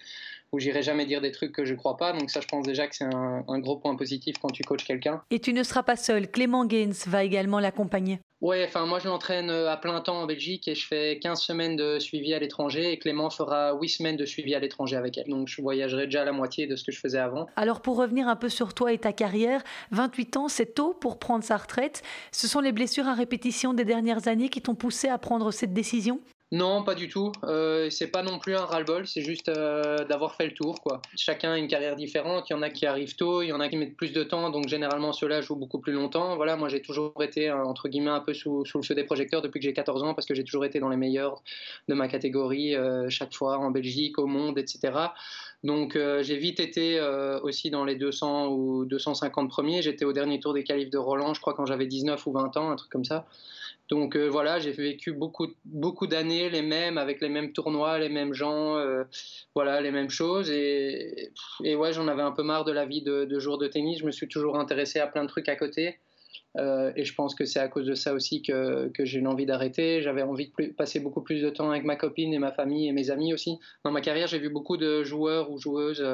j'irai 0.59 0.83
jamais 0.83 1.07
dire 1.07 1.21
des 1.21 1.33
trucs 1.33 1.53
que 1.53 1.65
je 1.65 1.75
crois 1.75 1.97
pas. 1.97 2.13
Donc 2.13 2.31
ça, 2.31 2.41
je 2.41 2.49
pense 2.49 2.67
déjà 2.67 2.87
que 2.87 2.95
c'est 2.95 3.05
un, 3.05 3.59
gros 3.59 3.77
point 3.77 3.97
positif 3.97 4.37
quand 4.41 4.51
tu 4.51 4.63
coaches 4.63 4.85
quelqu'un. 4.85 5.23
Et 5.31 5.41
tu 5.41 5.53
ne 5.53 5.63
seras 5.63 5.83
pas 5.83 5.97
seul. 5.97 6.31
Clément 6.31 6.65
Gaines 6.65 6.95
va 7.07 7.25
également 7.25 7.61
l'accompagner. 7.61 8.21
Ouais, 8.43 8.65
enfin 8.67 8.85
moi 8.85 8.99
je 8.99 9.09
l'entraîne 9.09 9.49
euh, 9.49 9.71
à 9.71 9.79
plein 9.79 9.99
temps 10.03 10.21
en 10.21 10.27
Belgique 10.27 10.69
et 10.69 10.75
je 10.75 10.87
fais 10.87 11.19
15 11.23 11.41
semaines 11.41 11.75
de 11.75 11.99
suivi 11.99 12.35
à 12.35 12.39
l'étranger 12.39 12.93
et 12.93 12.99
Clément 12.99 13.31
fera 13.31 13.73
8 13.81 13.89
semaines 13.89 14.17
de 14.19 14.27
suivi 14.27 14.55
à 14.55 14.59
l'étranger 14.59 14.95
avec 14.95 15.17
elle. 15.17 15.29
Donc 15.29 15.49
je 15.49 15.63
voyagerai 15.63 16.05
déjà 16.05 16.21
à 16.21 16.25
la 16.27 16.33
moitié 16.33 16.67
de 16.67 16.77
ce 16.77 16.85
que 16.85 16.93
je 16.93 17.01
faisais 17.01 17.19
avant. 17.19 17.47
Alors 17.57 17.81
pour 17.81 17.97
revenir 17.97 18.29
un 18.29 18.37
peu 18.37 18.51
sur 18.51 18.75
toi 18.75 18.93
et 18.93 18.99
ta 18.99 19.15
carrière, 19.15 19.65
28 19.93 20.37
ans 20.37 20.49
c'est 20.49 20.75
tôt 20.75 20.93
pour 20.93 21.19
prendre 21.19 21.45
sa 21.45 21.57
retraite. 21.57 22.03
Ce 22.31 22.47
sont 22.47 22.61
les 22.61 22.73
blessures 22.73 23.09
à 23.09 23.15
répétition 23.15 23.73
des 23.73 23.87
dernières 23.87 24.29
années 24.29 24.51
qui 24.51 24.61
t'ont 24.61 24.75
poussé 24.75 25.09
à 25.09 25.17
prendre 25.17 25.51
cette 25.51 25.73
décision? 25.73 26.21
Non, 26.53 26.85
pas 26.85 26.95
du 26.95 27.09
tout. 27.09 27.33
Euh, 27.43 27.91
c'est 27.91 28.07
pas 28.07 28.23
non 28.23 28.39
plus 28.39 28.55
un 28.55 28.65
ras-le-bol, 28.65 29.05
c'est 29.09 29.23
juste 29.23 29.49
euh, 29.49 30.05
d'avoir 30.05 30.37
fait 30.37 30.47
le 30.47 30.55
tour. 30.55 30.81
Quoi. 30.81 31.03
Chacun 31.17 31.51
a 31.51 31.59
une 31.59 31.67
carrière 31.67 31.97
différente. 31.97 32.49
Il 32.49 32.53
y 32.53 32.57
en 32.57 32.63
a 32.63 32.71
qui 32.71 32.87
arrivent 32.87 33.17
tôt, 33.17 33.43
il 33.43 33.49
y 33.49 33.53
en 33.53 33.59
a 33.59 33.69
qui 33.69 33.77
mettent 33.77 33.97
plus 33.97 34.13
de 34.13 34.23
temps, 34.23 34.49
donc 34.51 34.69
généralement 34.69 35.13
ceux-là 35.13 35.41
jouent 35.41 35.57
beaucoup 35.57 35.81
plus 35.81 35.93
longtemps. 35.93 36.37
Voilà, 36.37 36.55
moi 36.55 36.69
j'ai 36.69 36.81
toujours 36.81 37.21
été 37.21 37.49
euh, 37.49 37.65
entre 37.65 37.89
guillemets 37.89 38.11
un 38.11 38.21
peu 38.21 38.33
sous, 38.33 38.63
le 38.73 38.83
feu 38.83 38.95
des 38.95 39.03
projecteurs 39.03 39.43
depuis 39.43 39.59
que 39.59 39.65
j'ai 39.65 39.73
14 39.73 40.05
ans 40.05 40.15
parce 40.15 40.25
que 40.25 40.35
j'ai 40.35 40.45
toujours 40.45 40.65
été 40.65 40.79
dans 40.79 40.89
les 40.89 40.97
meilleurs 40.97 41.43
de 41.89 41.95
ma 41.95 42.07
catégorie 42.07 42.77
euh, 42.77 43.11
chaque 43.11 43.35
fois 43.35 43.59
en 43.59 43.73
Belgique, 43.73 44.17
au 44.21 44.27
monde, 44.27 44.57
etc. 44.57 44.93
Donc 45.65 45.99
j'ai 46.21 46.37
vite 46.37 46.61
été 46.61 47.01
aussi 47.43 47.71
dans 47.71 47.85
les 47.85 47.97
200 47.97 48.49
ou 48.49 48.85
250 48.85 49.51
premiers. 49.51 49.83
J'étais 49.83 50.05
au 50.05 50.13
dernier 50.13 50.39
tour 50.39 50.55
des 50.55 50.63
qualifs 50.63 50.91
de 50.91 50.99
Roland, 50.99 51.35
je 51.35 51.41
crois 51.41 51.55
quand 51.55 51.67
j'avais 51.67 51.87
19 51.87 52.25
ou 52.25 52.33
20 52.33 52.57
ans, 52.57 52.71
un 52.71 52.77
truc 52.77 52.91
comme 52.91 53.05
ça. 53.05 53.27
Donc 53.89 54.17
euh, 54.17 54.29
voilà, 54.29 54.59
j'ai 54.59 54.73
vécu 54.73 55.13
beaucoup, 55.13 55.47
beaucoup 55.65 56.07
d'années 56.07 56.51
les 56.51 56.63
mêmes, 56.63 56.99
avec 56.99 57.21
les 57.21 57.29
mêmes 57.29 57.53
tournois, 57.53 57.99
les 57.99 58.09
mêmes 58.09 58.35
gens, 58.35 58.77
euh, 58.77 59.05
voilà, 59.55 59.81
les 59.81 59.93
mêmes 59.93 60.11
choses. 60.11 60.51
Et, 60.51 61.33
et 61.63 61.77
ouais, 61.77 61.93
j'en 61.93 62.09
avais 62.09 62.23
un 62.23 62.33
peu 62.33 62.43
marre 62.43 62.65
de 62.65 62.73
la 62.73 62.85
vie 62.85 63.03
de, 63.03 63.25
de 63.25 63.39
jour 63.39 63.59
de 63.59 63.69
tennis. 63.69 64.01
Je 64.01 64.07
me 64.07 64.11
suis 64.11 64.29
toujours 64.29 64.59
intéressé 64.59 64.99
à 64.99 65.07
plein 65.07 65.23
de 65.23 65.29
trucs 65.29 65.49
à 65.49 65.57
côté. 65.57 65.99
Euh, 66.59 66.91
et 66.97 67.05
je 67.05 67.15
pense 67.15 67.35
que 67.35 67.45
c'est 67.45 67.61
à 67.61 67.69
cause 67.69 67.87
de 67.87 67.95
ça 67.95 68.15
aussi 68.15 68.41
que, 68.41 68.89
que 68.89 69.05
j'ai 69.05 69.21
eu 69.21 69.27
envie 69.27 69.47
d'arrêter. 69.47 70.01
J'avais 70.01 70.23
envie 70.23 70.51
de 70.59 70.73
passer 70.73 71.01
beaucoup 71.01 71.21
plus 71.21 71.43
de 71.43 71.51
temps 71.51 71.71
avec 71.71 71.85
ma 71.85 71.97
copine 71.97 72.33
et 72.33 72.39
ma 72.39 72.51
famille 72.51 72.89
et 72.89 72.93
mes 72.93 73.11
amis 73.11 73.35
aussi. 73.35 73.59
Dans 73.85 73.91
ma 73.91 74.01
carrière, 74.01 74.27
j'ai 74.27 74.39
vu 74.39 74.49
beaucoup 74.49 74.79
de 74.79 75.03
joueurs 75.05 75.51
ou 75.51 75.59
joueuses 75.59 76.05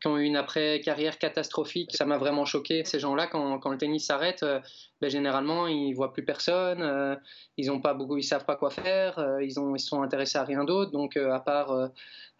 qui 0.00 0.08
ont 0.08 0.18
eu 0.18 0.24
une 0.24 0.36
après-carrière 0.36 1.18
catastrophique. 1.18 1.96
Ça 1.96 2.04
m'a 2.04 2.18
vraiment 2.18 2.44
choqué. 2.44 2.84
Ces 2.84 2.98
gens-là, 2.98 3.28
quand, 3.28 3.58
quand, 3.60 3.70
le 3.70 3.78
tennis 3.78 4.06
s'arrête, 4.06 4.44
ben, 5.00 5.10
généralement, 5.10 5.66
ils 5.66 5.92
voient 5.92 6.12
plus 6.12 6.24
personne. 6.24 7.18
ils 7.56 7.70
ont 7.70 7.80
pas 7.80 7.94
beaucoup, 7.94 8.16
ils 8.16 8.22
savent 8.22 8.44
pas 8.44 8.56
quoi 8.56 8.70
faire. 8.70 9.38
ils, 9.42 9.60
ont, 9.60 9.76
sont 9.78 10.02
intéressés 10.02 10.38
à 10.38 10.44
rien 10.44 10.64
d'autre. 10.64 10.90
Donc, 10.90 11.16
à 11.16 11.40
part 11.40 11.90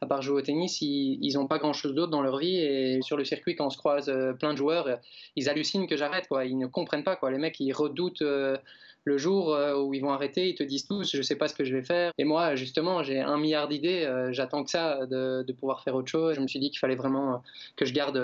à 0.02 0.06
part 0.06 0.20
jouer 0.20 0.36
au 0.36 0.42
tennis, 0.42 0.82
ils 0.82 1.32
n'ont 1.34 1.46
pas 1.46 1.58
grand-chose 1.58 1.94
d'autre 1.94 2.10
dans 2.10 2.22
leur 2.22 2.38
vie. 2.38 2.56
Et 2.56 3.00
sur 3.02 3.16
le 3.16 3.24
circuit, 3.24 3.56
quand 3.56 3.66
on 3.66 3.70
se 3.70 3.78
croise 3.78 4.08
euh, 4.08 4.34
plein 4.34 4.52
de 4.52 4.58
joueurs, 4.58 5.00
ils 5.36 5.48
hallucinent 5.48 5.86
que 5.86 5.96
j'arrête. 5.96 6.28
Quoi. 6.28 6.44
Ils 6.44 6.58
ne 6.58 6.66
comprennent 6.66 7.04
pas. 7.04 7.16
Quoi. 7.16 7.30
Les 7.30 7.38
mecs, 7.38 7.58
ils 7.60 7.72
redoutent 7.72 8.22
euh, 8.22 8.58
le 9.06 9.18
jour 9.18 9.54
euh, 9.54 9.80
où 9.80 9.94
ils 9.94 10.00
vont 10.00 10.10
arrêter, 10.10 10.48
ils 10.48 10.56
te 10.56 10.64
disent 10.64 10.86
tous, 10.86 11.16
je 11.16 11.22
sais 11.22 11.36
pas 11.36 11.46
ce 11.46 11.54
que 11.54 11.64
je 11.64 11.74
vais 11.74 11.84
faire. 11.84 12.12
Et 12.18 12.24
moi, 12.24 12.56
justement, 12.56 13.04
j'ai 13.04 13.20
un 13.20 13.38
milliard 13.38 13.68
d'idées, 13.68 14.04
euh, 14.04 14.32
j'attends 14.32 14.64
que 14.64 14.70
ça, 14.70 15.06
de, 15.06 15.46
pouvoir 15.52 15.82
faire 15.82 15.94
autre 15.94 16.10
chose. 16.10 16.34
Je 16.34 16.40
me 16.40 16.48
suis 16.48 16.58
dit 16.58 16.70
qu'il 16.70 16.80
fallait 16.80 16.96
vraiment 16.96 17.34
euh, 17.34 17.36
que 17.76 17.86
je 17.86 17.94
garde 17.94 18.18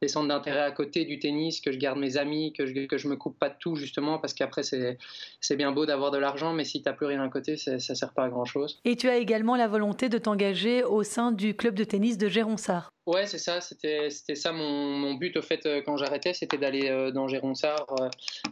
des 0.00 0.08
centres 0.08 0.28
d'intérêt 0.28 0.62
à 0.62 0.70
côté 0.70 1.04
du 1.04 1.18
tennis, 1.18 1.60
que 1.60 1.70
je 1.70 1.78
garde 1.78 1.98
mes 1.98 2.16
amis, 2.16 2.54
que 2.54 2.66
je, 2.66 2.86
que 2.86 2.96
je 2.96 3.06
me 3.06 3.16
coupe 3.16 3.38
pas 3.38 3.50
de 3.50 3.54
tout, 3.60 3.76
justement, 3.76 4.18
parce 4.18 4.32
qu'après, 4.32 4.62
c'est 4.62 5.56
bien 5.56 5.72
beau 5.72 5.84
d'avoir 5.84 6.10
de 6.10 6.18
l'argent, 6.18 6.54
mais 6.54 6.64
si 6.64 6.82
tu 6.82 6.88
n'as 6.88 6.94
plus 6.94 7.06
rien 7.06 7.22
à 7.22 7.28
côté, 7.28 7.58
ça 7.58 7.78
sert 7.78 8.14
pas 8.14 8.24
à 8.24 8.28
grand 8.30 8.46
chose. 8.46 8.80
Et 8.86 8.96
tu 8.96 9.10
as 9.10 9.18
également 9.18 9.56
la 9.56 9.68
volonté 9.68 10.08
de 10.08 10.16
t'engager 10.16 10.82
au 10.84 11.02
sein 11.02 11.32
du 11.32 11.54
club 11.54 11.74
de 11.74 11.84
tennis 11.84 12.16
de 12.16 12.28
Géronsard. 12.28 12.90
Ouais, 13.08 13.24
c'est 13.24 13.38
ça. 13.38 13.62
C'était, 13.62 14.10
ça 14.10 14.52
mon, 14.52 15.14
but 15.14 15.34
au 15.38 15.40
fait 15.40 15.66
quand 15.86 15.96
j'arrêtais, 15.96 16.34
c'était 16.34 16.58
d'aller 16.58 17.10
dans 17.14 17.26
Géronsard, 17.26 17.86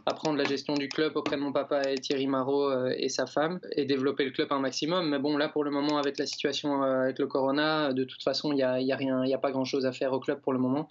apprendre 0.07 0.35
la 0.35 0.45
gestion 0.45 0.73
du 0.73 0.89
club 0.89 1.15
auprès 1.15 1.35
de 1.35 1.41
mon 1.41 1.51
papa 1.51 1.91
et 1.91 1.95
Thierry 1.99 2.25
Marot 2.25 2.71
euh, 2.71 2.91
et 2.97 3.07
sa 3.07 3.27
femme 3.27 3.59
et 3.73 3.85
développer 3.85 4.25
le 4.25 4.31
club 4.31 4.51
un 4.51 4.59
maximum. 4.59 5.09
Mais 5.09 5.19
bon, 5.19 5.37
là 5.37 5.47
pour 5.47 5.63
le 5.63 5.69
moment, 5.69 5.99
avec 5.99 6.17
la 6.17 6.25
situation 6.25 6.83
euh, 6.83 7.03
avec 7.03 7.19
le 7.19 7.27
Corona, 7.27 7.93
de 7.93 8.03
toute 8.03 8.23
façon, 8.23 8.51
il 8.51 8.57
y 8.57 8.63
a, 8.63 8.73
a 8.73 9.37
pas 9.37 9.51
grand 9.51 9.65
chose 9.65 9.85
à 9.85 9.91
faire 9.91 10.11
au 10.11 10.19
club 10.19 10.39
pour 10.39 10.53
le 10.53 10.59
moment. 10.59 10.89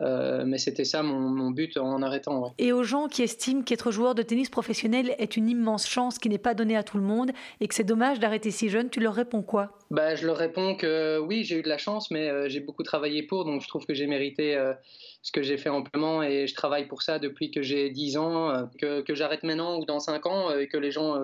Euh, 0.00 0.44
mais 0.46 0.58
c'était 0.58 0.84
ça 0.84 1.02
mon, 1.02 1.50
but 1.50 1.76
en 1.76 2.00
arrêtant. 2.02 2.54
Et 2.58 2.72
aux 2.72 2.82
gens 2.82 3.08
qui 3.08 3.22
estiment 3.22 3.62
qu'être 3.62 3.90
joueur 3.90 4.14
de 4.14 4.22
tennis 4.22 4.48
professionnel 4.48 5.14
est 5.18 5.36
une 5.36 5.48
immense 5.48 5.86
chance 5.86 6.18
qui 6.18 6.28
n'est 6.30 6.38
pas 6.38 6.54
donnée 6.54 6.76
à 6.76 6.82
tout 6.82 6.96
le 6.96 7.02
monde 7.02 7.30
et 7.60 7.68
que 7.68 7.74
c'est 7.74 7.84
dommage 7.84 8.18
d'arrêter 8.18 8.50
si 8.50 8.70
jeune, 8.70 8.88
tu 8.88 9.00
leur 9.00 9.14
réponds 9.14 9.42
quoi? 9.42 9.76
Bah, 9.90 10.14
Je 10.14 10.26
leur 10.26 10.36
réponds 10.38 10.76
que 10.76 11.18
oui, 11.18 11.44
j'ai 11.44 11.58
eu 11.58 11.62
de 11.62 11.68
la 11.68 11.76
chance, 11.76 12.10
mais 12.10 12.30
euh, 12.30 12.48
j'ai 12.48 12.60
beaucoup 12.60 12.82
travaillé 12.82 13.22
pour, 13.22 13.44
donc 13.44 13.60
je 13.60 13.68
trouve 13.68 13.84
que 13.84 13.92
j'ai 13.92 14.06
mérité 14.06 14.56
euh, 14.56 14.72
ce 15.20 15.30
que 15.30 15.42
j'ai 15.42 15.58
fait 15.58 15.68
amplement 15.68 16.22
et 16.22 16.46
je 16.46 16.54
travaille 16.54 16.88
pour 16.88 17.02
ça 17.02 17.18
depuis 17.18 17.50
que 17.50 17.60
j'ai 17.60 17.90
10 17.90 18.16
ans. 18.16 18.68
que, 18.80 19.02
que 19.02 19.14
j'arrête 19.14 19.42
maintenant 19.42 19.78
ou 19.78 19.84
dans 19.84 20.00
5 20.00 20.24
ans 20.26 20.56
et 20.56 20.68
que 20.68 20.78
les 20.78 20.90
gens 20.90 21.20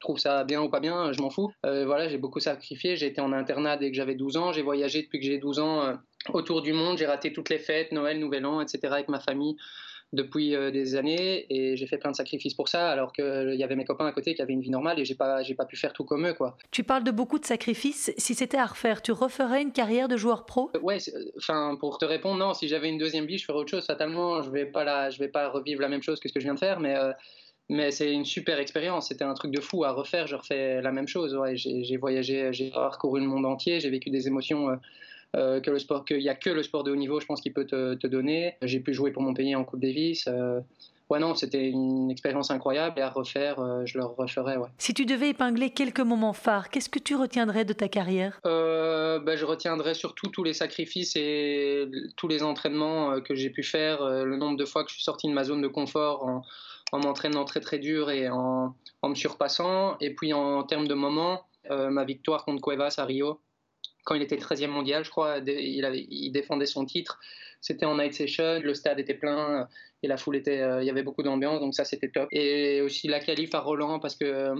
trouvent 0.00 0.18
ça 0.18 0.44
bien 0.44 0.60
ou 0.62 0.68
pas 0.68 0.80
bien, 0.80 1.12
je 1.12 1.22
m'en 1.22 1.30
fous. 1.30 1.50
voilà, 1.62 2.08
j'ai 2.08 2.18
beaucoup 2.18 2.40
sacrifié, 2.40 2.96
j'ai 2.96 3.06
été 3.06 3.20
en 3.20 3.32
internat 3.32 3.76
dès 3.76 3.90
que 3.90 3.96
j'avais 3.96 4.14
12 4.14 4.36
ans, 4.36 4.52
j'ai 4.52 4.62
voyagé 4.62 5.02
depuis 5.02 5.20
que 5.20 5.26
j'ai 5.26 5.38
12 5.38 5.60
ans 5.60 5.98
autour 6.32 6.62
du 6.62 6.72
monde. 6.72 6.98
J'ai 6.98 7.06
raté 7.06 7.32
toutes 7.32 7.48
les 7.50 7.58
fêtes, 7.58 7.92
Noël, 7.92 8.18
Nouvel 8.18 8.44
An, 8.46 8.60
etc. 8.60 8.78
avec 8.92 9.08
ma 9.08 9.20
famille. 9.20 9.56
depuis 10.12 10.50
des 10.72 10.96
années 10.96 11.46
et 11.50 11.76
j'ai 11.76 11.86
fait 11.86 11.96
plein 11.98 12.10
de 12.10 12.16
sacrifices 12.16 12.54
pour 12.54 12.68
ça 12.68 12.90
alors 12.90 13.12
qu'il 13.12 13.54
y 13.54 13.62
avait 13.62 13.76
mes 13.76 13.84
copains 13.84 14.06
à 14.06 14.12
côté 14.12 14.34
qui 14.34 14.42
avaient 14.42 14.52
une 14.52 14.60
vie 14.60 14.70
normale 14.70 14.98
et 14.98 15.04
j'ai 15.04 15.14
pas 15.14 15.42
j'ai 15.44 15.54
pas 15.54 15.64
pu 15.66 15.76
faire 15.76 15.92
tout 15.92 16.04
comme 16.04 16.26
eux 16.26 16.34
quoi. 16.34 16.56
Tu 16.72 16.82
parles 16.82 17.04
de 17.04 17.12
beaucoup 17.12 17.38
de 17.38 17.44
sacrifices. 17.44 18.12
Si 18.18 18.34
c'était 18.34 18.58
à 18.58 18.66
refaire, 18.66 19.02
tu 19.02 19.12
referais 19.12 19.62
une 19.62 19.70
carrière 19.72 20.08
de 20.08 20.16
joueur 20.16 20.46
pro? 20.46 20.72
Ouais, 20.82 20.98
enfin 21.36 21.76
pour 21.78 21.98
te 21.98 22.04
répondre 22.04 22.38
non. 22.38 22.54
Si 22.54 22.66
j'avais 22.66 22.88
une 22.88 22.98
deuxième 22.98 23.26
vie, 23.26 23.38
je 23.38 23.44
ferais 23.44 23.58
autre 23.58 23.70
chose. 23.70 23.86
Fatalement, 23.86 24.42
je 24.42 24.50
vais 24.50 24.66
pas 24.66 24.82
la, 24.82 25.10
je 25.10 25.18
vais 25.20 25.28
pas 25.28 25.48
revivre 25.48 25.80
la 25.80 25.88
même 25.88 26.02
chose 26.02 26.18
que 26.18 26.28
ce 26.28 26.34
que 26.34 26.40
je 26.40 26.44
viens 26.46 26.54
de 26.54 26.58
faire, 26.58 26.80
mais 26.80 26.96
mais 27.68 27.92
c'est 27.92 28.12
une 28.12 28.24
super 28.24 28.58
expérience. 28.58 29.06
C'était 29.08 29.22
un 29.22 29.34
truc 29.34 29.52
de 29.52 29.60
fou 29.60 29.84
à 29.84 29.92
refaire. 29.92 30.26
Je 30.26 30.34
refais 30.34 30.82
la 30.82 30.90
même 30.90 31.06
chose. 31.06 31.36
Ouais, 31.36 31.54
j'ai 31.56 31.96
voyagé, 31.98 32.52
j'ai 32.52 32.70
parcouru 32.70 33.20
le 33.20 33.26
monde 33.26 33.46
entier. 33.46 33.78
J'ai 33.78 33.90
vécu 33.90 34.10
des 34.10 34.26
émotions. 34.26 34.76
Euh, 35.36 35.60
que 35.60 35.70
le 35.70 35.78
sport, 35.78 36.04
qu'il 36.04 36.18
n'y 36.18 36.28
a 36.28 36.34
que 36.34 36.50
le 36.50 36.62
sport 36.62 36.82
de 36.82 36.90
haut 36.90 36.96
niveau, 36.96 37.20
je 37.20 37.26
pense 37.26 37.40
qu'il 37.40 37.52
peut 37.52 37.66
te, 37.66 37.94
te 37.94 38.06
donner. 38.06 38.56
J'ai 38.62 38.80
pu 38.80 38.92
jouer 38.92 39.12
pour 39.12 39.22
mon 39.22 39.32
pays 39.32 39.54
en 39.54 39.64
Coupe 39.64 39.80
Davis. 39.80 40.24
Euh, 40.26 40.60
ouais, 41.08 41.20
non, 41.20 41.36
c'était 41.36 41.68
une 41.68 42.10
expérience 42.10 42.50
incroyable 42.50 42.98
et 42.98 43.02
à 43.02 43.10
refaire, 43.10 43.60
euh, 43.60 43.82
je 43.84 43.96
le 43.98 44.04
referais. 44.04 44.56
Ouais. 44.56 44.68
Si 44.78 44.92
tu 44.92 45.06
devais 45.06 45.28
épingler 45.28 45.70
quelques 45.70 46.00
moments 46.00 46.32
phares, 46.32 46.68
qu'est-ce 46.68 46.88
que 46.88 46.98
tu 46.98 47.14
retiendrais 47.14 47.64
de 47.64 47.72
ta 47.72 47.88
carrière? 47.88 48.40
Bah, 48.42 49.36
Je 49.36 49.44
retiendrais 49.44 49.94
surtout 49.94 50.28
tous 50.28 50.42
les 50.42 50.52
sacrifices 50.52 51.14
et 51.14 51.88
tous 52.16 52.26
les 52.26 52.42
entraînements 52.42 53.20
que 53.20 53.34
j'ai 53.36 53.50
pu 53.50 53.62
faire, 53.62 54.04
le 54.04 54.36
nombre 54.36 54.56
de 54.56 54.64
fois 54.64 54.82
que 54.82 54.90
je 54.90 54.94
suis 54.94 55.04
sorti 55.04 55.28
de 55.28 55.32
ma 55.32 55.44
zone 55.44 55.62
de 55.62 55.68
confort 55.68 56.24
en, 56.24 56.42
en 56.92 56.98
m'entraînant 56.98 57.44
très 57.44 57.60
très 57.60 57.78
dur 57.78 58.10
et 58.10 58.28
en, 58.28 58.74
en, 59.02 59.08
me 59.08 59.14
surpassant. 59.14 59.96
Et 60.00 60.14
puis 60.14 60.32
en 60.32 60.62
termes 60.64 60.88
de 60.88 60.94
moments, 60.94 61.42
ma 61.68 62.04
victoire 62.04 62.44
contre 62.44 62.62
Cuevas 62.62 62.94
à 62.98 63.04
Rio, 63.04 63.40
quand 64.04 64.14
il 64.14 64.22
était 64.22 64.36
13e 64.36 64.68
mondial, 64.68 65.04
je 65.04 65.10
crois, 65.10 65.38
il, 65.38 66.30
défendait 66.32 66.66
son 66.66 66.84
titre. 66.84 67.20
C'était 67.60 67.84
en 67.84 67.96
night 67.98 68.14
session, 68.14 68.60
le 68.62 68.74
stade 68.74 68.98
était 68.98 69.14
plein 69.14 69.68
et 70.02 70.08
la 70.08 70.16
foule 70.16 70.36
était, 70.36 70.60
euh, 70.60 70.82
il 70.82 70.86
y 70.86 70.90
avait 70.90 71.02
beaucoup 71.02 71.22
d'ambiance, 71.22 71.60
donc 71.60 71.74
ça 71.74 71.84
c'était 71.84 72.08
top. 72.08 72.28
Et 72.32 72.80
aussi 72.80 73.06
la 73.08 73.20
qualif 73.20 73.54
à 73.54 73.60
Roland 73.60 73.98
parce 73.98 74.16
que 74.16 74.54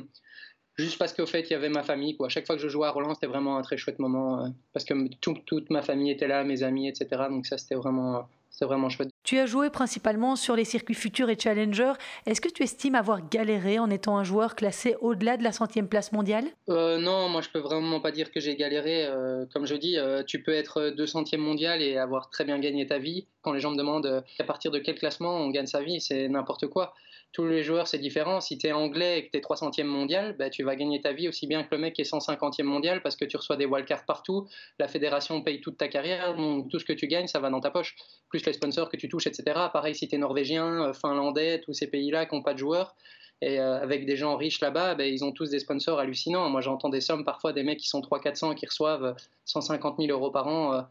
juste 0.76 0.98
parce 0.98 1.12
qu'au 1.14 1.26
fait 1.26 1.40
il 1.40 1.50
y 1.50 1.54
avait 1.54 1.70
ma 1.70 1.82
famille 1.82 2.16
quoi. 2.16 2.28
Chaque 2.28 2.46
fois 2.46 2.56
que 2.56 2.62
je 2.62 2.68
jouais 2.68 2.86
à 2.86 2.90
Roland, 2.90 3.14
c'était 3.14 3.26
vraiment 3.26 3.56
un 3.56 3.62
très 3.62 3.78
chouette 3.78 3.98
moment 3.98 4.44
euh, 4.44 4.48
parce 4.74 4.84
que 4.84 4.94
toute 5.20 5.70
ma 5.70 5.82
famille 5.82 6.10
était 6.10 6.28
là, 6.28 6.44
mes 6.44 6.62
amis, 6.62 6.88
etc. 6.88 7.08
Donc 7.30 7.46
ça 7.46 7.56
c'était 7.56 7.74
vraiment 7.74 8.28
c'est 8.50 8.64
vraiment 8.64 8.88
chouette. 8.88 9.10
Tu 9.22 9.38
as 9.38 9.46
joué 9.46 9.70
principalement 9.70 10.36
sur 10.36 10.56
les 10.56 10.64
circuits 10.64 10.94
futurs 10.94 11.30
et 11.30 11.38
Challenger. 11.38 11.92
Est-ce 12.26 12.40
que 12.40 12.48
tu 12.48 12.62
estimes 12.62 12.94
avoir 12.94 13.28
galéré 13.28 13.78
en 13.78 13.88
étant 13.90 14.18
un 14.18 14.24
joueur 14.24 14.56
classé 14.56 14.96
au-delà 15.00 15.36
de 15.36 15.44
la 15.44 15.52
centième 15.52 15.88
place 15.88 16.12
mondiale? 16.12 16.44
Euh, 16.68 16.98
Non, 16.98 17.28
moi 17.28 17.40
je 17.40 17.48
peux 17.48 17.60
vraiment 17.60 18.00
pas 18.00 18.10
dire 18.10 18.30
que 18.30 18.40
j'ai 18.40 18.56
galéré. 18.56 19.06
Euh, 19.06 19.46
comme 19.52 19.66
je 19.66 19.74
dis, 19.74 19.98
euh, 19.98 20.22
tu 20.24 20.42
peux 20.42 20.52
être 20.52 20.90
200e 20.90 21.38
mondial 21.38 21.80
et 21.80 21.96
avoir 21.96 22.28
très 22.28 22.44
bien 22.44 22.58
gagné 22.58 22.86
ta 22.86 22.98
vie. 22.98 23.26
Quand 23.42 23.52
les 23.52 23.60
gens 23.60 23.70
me 23.70 23.76
demandent 23.76 24.24
à 24.38 24.44
partir 24.44 24.70
de 24.70 24.78
quel 24.78 24.96
classement 24.96 25.36
on 25.36 25.50
gagne 25.50 25.66
sa 25.66 25.82
vie, 25.82 26.00
c'est 26.00 26.28
n'importe 26.28 26.66
quoi 26.66 26.94
tous 27.32 27.46
les 27.46 27.62
joueurs, 27.62 27.86
c'est 27.86 27.98
différent. 27.98 28.40
Si 28.40 28.58
tu 28.58 28.70
anglais 28.72 29.18
et 29.18 29.26
que 29.26 29.30
tu 29.30 29.38
es 29.38 29.40
300e 29.40 29.84
mondial, 29.84 30.36
bah, 30.36 30.50
tu 30.50 30.64
vas 30.64 30.74
gagner 30.74 31.00
ta 31.00 31.12
vie 31.12 31.28
aussi 31.28 31.46
bien 31.46 31.62
que 31.62 31.74
le 31.74 31.80
mec 31.80 31.94
qui 31.94 32.02
est 32.02 32.10
150e 32.10 32.64
mondial 32.64 33.02
parce 33.02 33.16
que 33.16 33.24
tu 33.24 33.36
reçois 33.36 33.56
des 33.56 33.66
wildcards 33.66 34.04
partout. 34.04 34.48
La 34.78 34.88
fédération 34.88 35.40
paye 35.42 35.60
toute 35.60 35.76
ta 35.76 35.88
carrière, 35.88 36.34
tout 36.70 36.78
ce 36.78 36.84
que 36.84 36.92
tu 36.92 37.06
gagnes, 37.06 37.28
ça 37.28 37.38
va 37.38 37.50
dans 37.50 37.60
ta 37.60 37.70
poche, 37.70 37.94
plus 38.28 38.44
les 38.44 38.52
sponsors 38.52 38.88
que 38.88 38.96
tu 38.96 39.08
touches, 39.08 39.28
etc. 39.28 39.44
Pareil, 39.72 39.94
si 39.94 40.08
tu 40.08 40.16
es 40.16 40.18
norvégien, 40.18 40.88
euh, 40.88 40.92
finlandais, 40.92 41.60
tous 41.60 41.72
ces 41.72 41.86
pays-là 41.86 42.26
qui 42.26 42.34
n'ont 42.34 42.42
pas 42.42 42.54
de 42.54 42.58
joueurs, 42.58 42.96
et 43.42 43.58
euh, 43.58 43.80
avec 43.80 44.04
des 44.04 44.16
gens 44.16 44.36
riches 44.36 44.60
là-bas, 44.60 44.94
bah, 44.96 45.06
ils 45.06 45.24
ont 45.24 45.32
tous 45.32 45.50
des 45.50 45.60
sponsors 45.60 45.98
hallucinants. 45.98 46.50
Moi, 46.50 46.60
j'entends 46.60 46.90
des 46.90 47.00
sommes 47.00 47.24
parfois 47.24 47.52
des 47.52 47.62
mecs 47.62 47.78
qui 47.78 47.88
sont 47.88 48.00
300-400 48.00 48.54
qui 48.54 48.66
reçoivent 48.66 49.14
150 49.46 49.96
000 49.98 50.10
euros 50.10 50.30
par 50.30 50.46
an. 50.46 50.74
Euh, 50.74 50.82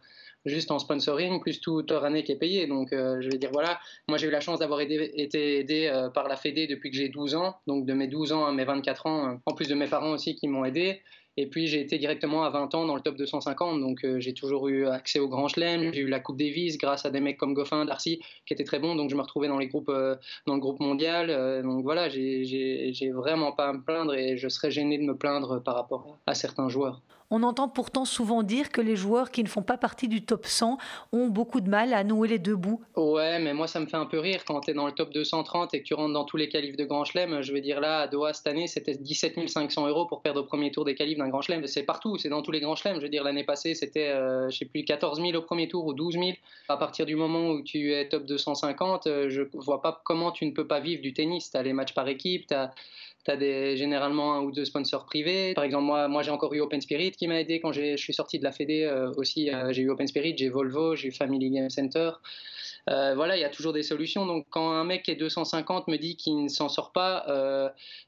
juste 0.46 0.72
en 0.72 0.80
sponsoring, 0.80 1.40
plus 1.42 1.60
toute 1.60 1.92
leur 1.92 2.08
qui 2.24 2.32
est 2.32 2.40
payée. 2.40 2.68
Donc, 2.68 2.94
euh, 2.94 3.22
je 3.22 3.30
vais 3.30 3.38
dire, 3.38 3.52
voilà, 3.52 3.80
moi 4.08 4.18
j'ai 4.18 4.28
eu 4.28 4.32
la 4.32 4.40
chance 4.40 4.60
d'avoir 4.60 4.82
été 4.82 5.22
aidé 5.60 5.88
euh, 5.88 6.10
par 6.10 6.28
la 6.28 6.36
Fédé 6.36 6.68
depuis 6.68 6.92
que 6.92 6.98
j'ai 6.98 7.10
12 7.10 7.36
ans, 7.36 7.56
donc 7.68 7.86
de 7.86 7.94
mes 7.94 8.08
12 8.08 8.32
ans 8.32 8.46
à 8.46 8.52
mes 8.52 8.66
24 8.66 9.06
ans, 9.06 9.28
euh, 9.30 9.36
en 9.46 9.54
plus 9.54 9.68
de 9.68 9.76
mes 9.76 9.88
parents 9.88 10.12
aussi 10.12 10.36
qui 10.36 10.48
m'ont 10.48 10.66
aidé. 10.66 11.02
Et 11.38 11.48
puis 11.48 11.68
j'ai 11.68 11.80
été 11.80 11.98
directement 11.98 12.44
à 12.44 12.50
20 12.50 12.76
ans 12.76 12.86
dans 12.86 12.96
le 12.96 13.02
top 13.02 13.16
250, 13.16 13.80
donc 13.80 14.06
j'ai 14.18 14.34
toujours 14.34 14.68
eu 14.68 14.88
accès 14.88 15.20
au 15.20 15.30
Grand 15.30 15.48
Chelem, 15.48 15.94
j'ai 15.94 16.02
eu 16.02 16.10
la 16.10 16.20
Coupe 16.20 16.38
Davis 16.38 16.78
grâce 16.78 17.06
à 17.06 17.12
des 17.12 17.22
mecs 17.22 17.38
comme 17.38 17.54
Goffin, 17.54 17.86
Darcy, 17.86 18.20
qui 18.46 18.54
étaient 18.54 18.66
très 18.66 18.80
bons, 18.80 18.96
donc 18.96 19.10
je 19.10 19.16
me 19.16 19.22
retrouvais 19.22 19.48
dans, 19.48 19.58
les 19.58 19.68
groupes, 19.68 19.92
dans 20.48 20.54
le 20.54 20.60
groupe 20.60 20.82
mondial. 20.82 21.62
donc 21.64 21.84
voilà, 21.84 22.10
j'ai 22.10 23.12
vraiment 23.14 23.54
pas 23.54 23.70
à 23.70 23.74
me 23.74 23.82
plaindre 23.82 24.16
et 24.16 24.36
je 24.36 24.50
serais 24.50 24.70
gêné 24.70 24.98
de 24.98 25.04
me 25.04 25.16
plaindre 25.16 25.64
par 25.64 25.76
rapport 25.76 26.18
à 26.28 26.34
certains 26.34 26.68
joueurs. 26.68 27.02
On 27.32 27.44
entend 27.44 27.70
pourtant 27.70 28.06
souvent 28.06 28.44
dire 28.44 28.70
que 28.72 28.82
les 28.82 28.96
joueurs 28.96 29.32
qui 29.32 29.44
ne 29.44 29.50
font 29.50 29.62
pas 29.62 29.78
partie 29.78 30.08
du 30.08 30.24
top 30.24 30.46
100 30.46 30.78
ont 31.12 31.28
beaucoup 31.28 31.62
de 31.62 31.70
mal 31.70 31.94
à 31.94 32.04
nouer 32.04 32.28
les 32.28 32.40
deux 32.40 32.56
bouts. 32.56 32.82
Ouais, 32.96 33.40
mais 33.40 33.54
moi 33.54 33.68
ça 33.68 33.80
me 33.80 33.86
fait 33.86 33.98
un 33.98 34.06
peu 34.06 34.20
rire 34.20 34.44
quand 34.46 34.62
tu 34.62 34.72
es 34.72 34.74
dans 34.74 34.86
le 34.86 34.92
top 34.92 35.12
230 35.14 35.74
et 35.74 35.82
que 35.82 35.86
tu 35.86 35.94
rentres 35.94 36.14
dans 36.14 36.26
tous 36.26 36.38
les 36.38 36.50
qualifs 36.50 36.76
de 36.76 36.86
Grand 36.86 37.06
Chelem. 37.06 37.42
Je 37.42 37.54
veux 37.54 37.62
dire 37.62 37.80
là, 37.80 38.02
à 38.02 38.08
Doha 38.08 38.34
cette 38.34 38.48
année, 38.48 38.68
c'était 38.68 38.96
17 38.96 39.48
500 39.48 39.88
euros 39.88 40.06
pour 40.06 40.22
perdre 40.22 40.42
au 40.42 40.44
premier 40.44 40.72
tour 40.72 40.86
des 40.86 40.96
qualifs 40.96 41.18
d'un 41.18 41.30
Grand 41.30 41.42
Chelem. 41.42 41.66
C'est 41.68 41.84
partout, 41.84 42.18
c'est 42.18 42.30
dans 42.30 42.42
tous 42.42 42.52
les 42.52 42.60
Grands 42.60 42.76
Chelems. 42.76 42.98
Je 42.98 43.02
veux 43.02 43.10
dire, 43.10 43.24
l'année 43.24 43.44
passée, 43.44 43.76
c'était, 43.76 44.10
euh, 44.10 44.50
je 44.50 44.58
sais 44.58 44.66
plus, 44.66 44.84
14 44.84 45.22
000 45.22 45.36
au 45.36 45.42
premier 45.42 45.68
tour 45.68 45.86
ou 45.86 45.94
12 45.94 46.14
000. 46.16 46.26
À 46.68 46.78
partir 46.78 47.06
du 47.06 47.16
moment 47.16 47.50
où 47.50 47.62
tu 47.62 47.94
es 47.94 48.08
top 48.10 48.26
250, 48.26 49.08
euh, 49.08 49.30
je 49.30 49.44
vois 49.54 49.82
pas 49.82 50.02
comment 50.04 50.32
tu 50.32 50.46
ne 50.46 50.52
peux 50.52 50.68
pas 50.68 50.80
vivre 50.80 51.02
du 51.02 51.14
tennis. 51.14 51.52
Tu 51.52 51.58
as 51.58 51.64
les 51.64 51.74
matchs 51.74 51.94
par 51.94 52.08
équipe, 52.08 52.48
tu 52.48 52.54
as 52.54 52.72
tu 53.26 53.32
as 53.32 53.38
des, 53.38 53.78
généralement 53.78 54.36
un 54.36 54.42
ou 54.42 54.52
deux 54.52 54.66
sponsors 54.66 55.06
privés. 55.06 55.54
Par 55.54 55.64
exemple, 55.64 55.86
moi, 55.86 56.08
moi 56.08 56.24
j'ai 56.24 56.32
encore 56.32 56.54
eu 56.54 56.62
Open 56.62 56.82
Spirit 56.82 57.12
qui 57.12 57.28
m'a 57.28 57.40
aidé 57.40 57.60
quand 57.60 57.72
je 57.72 57.98
suis 57.98 58.14
sorti 58.14 58.40
de 58.40 58.44
la 58.44 58.52
Fédé 58.52 58.84
euh, 58.84 59.12
aussi. 59.18 59.50
Euh, 59.50 59.74
j'ai 59.74 59.82
eu 59.82 59.90
Open 59.90 60.08
Spirit, 60.08 60.36
j'ai 60.38 60.50
Volvo, 60.50 60.96
j'ai 60.96 61.10
eu 61.10 61.12
Family 61.12 61.50
Game 61.50 61.70
Center. 61.70 62.12
Euh, 62.90 63.14
voilà, 63.16 63.38
il 63.38 63.42
y 63.42 63.44
a 63.44 63.50
toujours 63.50 63.74
des 63.74 63.84
solutions. 63.84 64.26
Donc, 64.26 64.48
quand 64.50 64.72
un 64.72 64.84
mec 64.84 65.04
qui 65.04 65.12
est 65.12 65.16
250 65.16 65.88
me 65.88 65.98
dit 65.98 66.16
qu'il 66.16 66.44
ne 66.44 66.48
s'en 66.48 66.70
sort 66.70 66.92
pas, 66.92 67.26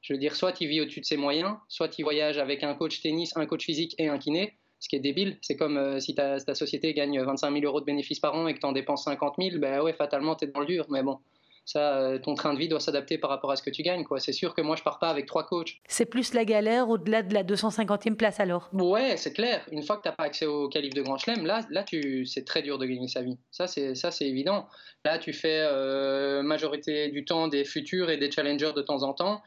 je 0.02 0.13
veux 0.13 0.19
dire, 0.19 0.36
soit 0.36 0.60
il 0.62 0.67
vit 0.67 0.82
au-dessus 0.82 1.02
de 1.02 1.06
ses 1.06 1.17
moyens, 1.17 1.56
soit 1.67 1.97
il 2.00 2.04
voyage 2.04 2.38
avec 2.38 2.63
un 2.63 2.74
coach 2.74 3.02
tennis, 3.02 3.36
un 3.36 3.45
coach 3.45 3.65
physique 3.65 3.95
et 3.97 4.08
un 4.08 4.17
kiné 4.17 4.58
ce 4.80 4.89
qui 4.89 4.95
est 4.95 5.00
débile. 5.00 5.38
C'est 5.41 5.56
comme 5.58 6.00
si 6.00 6.15
ta, 6.15 6.39
ta, 6.39 6.56
société 6.56 6.95
gagne 6.95 7.21
25 7.21 7.54
000 7.54 7.65
euros 7.65 7.82
de 7.82 7.86
bénéfices 7.86 8.19
par 8.19 8.34
an 8.34 8.47
et 8.47 8.56
que 8.56 8.60
tu 8.60 8.65
en 8.65 8.71
dépenses 8.71 9.04
50 9.04 9.36
000, 9.38 9.60
ben 9.60 9.80
ouais, 9.82 9.93
fatalement, 9.93 10.36
tu 10.36 10.45
es 10.45 10.47
dans 10.47 10.60
le 10.60 10.65
dur. 10.65 10.88
Mais 10.89 11.04
bon, 11.04 11.19
ça, 11.65 11.97
euh, 11.97 12.19
ton 12.19 12.34
train 12.34 12.54
de 12.54 12.60
vie 12.60 12.67
doit 12.67 12.80
s'adapter 12.80 13.17
par 13.17 13.30
rapport 13.30 13.52
à 13.52 13.56
ce 13.56 13.63
que 13.63 13.69
tu 13.69 13.84
gagnes. 13.84 14.04
Quoi. 14.04 14.19
C'est 14.19 14.34
sûr 14.34 14.54
que 14.54 14.62
moi, 14.62 14.76
je 14.76 14.84
pars 14.84 15.00
pas 15.00 15.10
avec 15.10 15.26
trois 15.26 15.45
coachs. 15.45 15.78
C'est 15.88 16.06
plus 16.06 16.34
la 16.34 16.45
galère 16.45 16.89
au-delà 16.89 17.24
de 17.24 17.34
la 17.34 17.43
250e 17.43 18.15
place 18.15 18.39
alors? 18.39 18.69
Ouais, 18.74 19.15
c'est 19.17 19.34
clair. 19.34 19.65
Une 19.71 19.84
fois 19.84 19.97
que 19.97 20.04
tu 20.04 20.10
n'as 20.10 20.15
pas 20.15 20.24
accès 20.24 20.45
au 20.45 20.67
calife 20.69 20.93
de 20.93 21.02
Grand 21.02 21.17
Chelem, 21.17 21.45
là, 21.45 21.62
là 21.69 21.84
tu, 21.84 22.26
c'est 22.26 22.45
très 22.45 22.62
dur 22.62 22.78
de 22.78 22.86
gagner 22.86 23.08
sa 23.08 23.21
vie. 23.21 23.38
Ça, 23.52 23.67
c'est, 23.67 23.95
ça, 23.95 24.12
c'est 24.12 24.28
évident. 24.28 24.67
Là, 25.06 25.17
tu 25.19 25.34
fais 25.34 25.62
euh, 25.62 26.41
majorité 26.41 27.10
du 27.10 27.26
temps 27.26 27.47
des 27.47 27.63
futurs 27.63 28.10
et 28.10 28.17
des 28.17 28.32
challengers 28.32 28.74
de 28.76 28.82
temps 28.82 29.04
en 29.04 29.13
temps. 29.13 29.41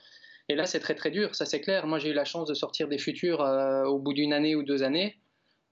Et 0.48 0.54
là, 0.54 0.66
c'est 0.66 0.80
très 0.80 0.94
très 0.94 1.10
dur, 1.10 1.34
ça 1.34 1.46
c'est 1.46 1.60
clair. 1.60 1.86
Moi, 1.86 1.98
j'ai 1.98 2.10
eu 2.10 2.14
la 2.14 2.26
chance 2.26 2.48
de 2.48 2.54
sortir 2.54 2.86
des 2.88 2.98
futurs 2.98 3.40
euh, 3.40 3.84
au 3.84 3.98
bout 3.98 4.12
d'une 4.12 4.32
année 4.32 4.54
ou 4.54 4.62
deux 4.62 4.82
années. 4.82 5.16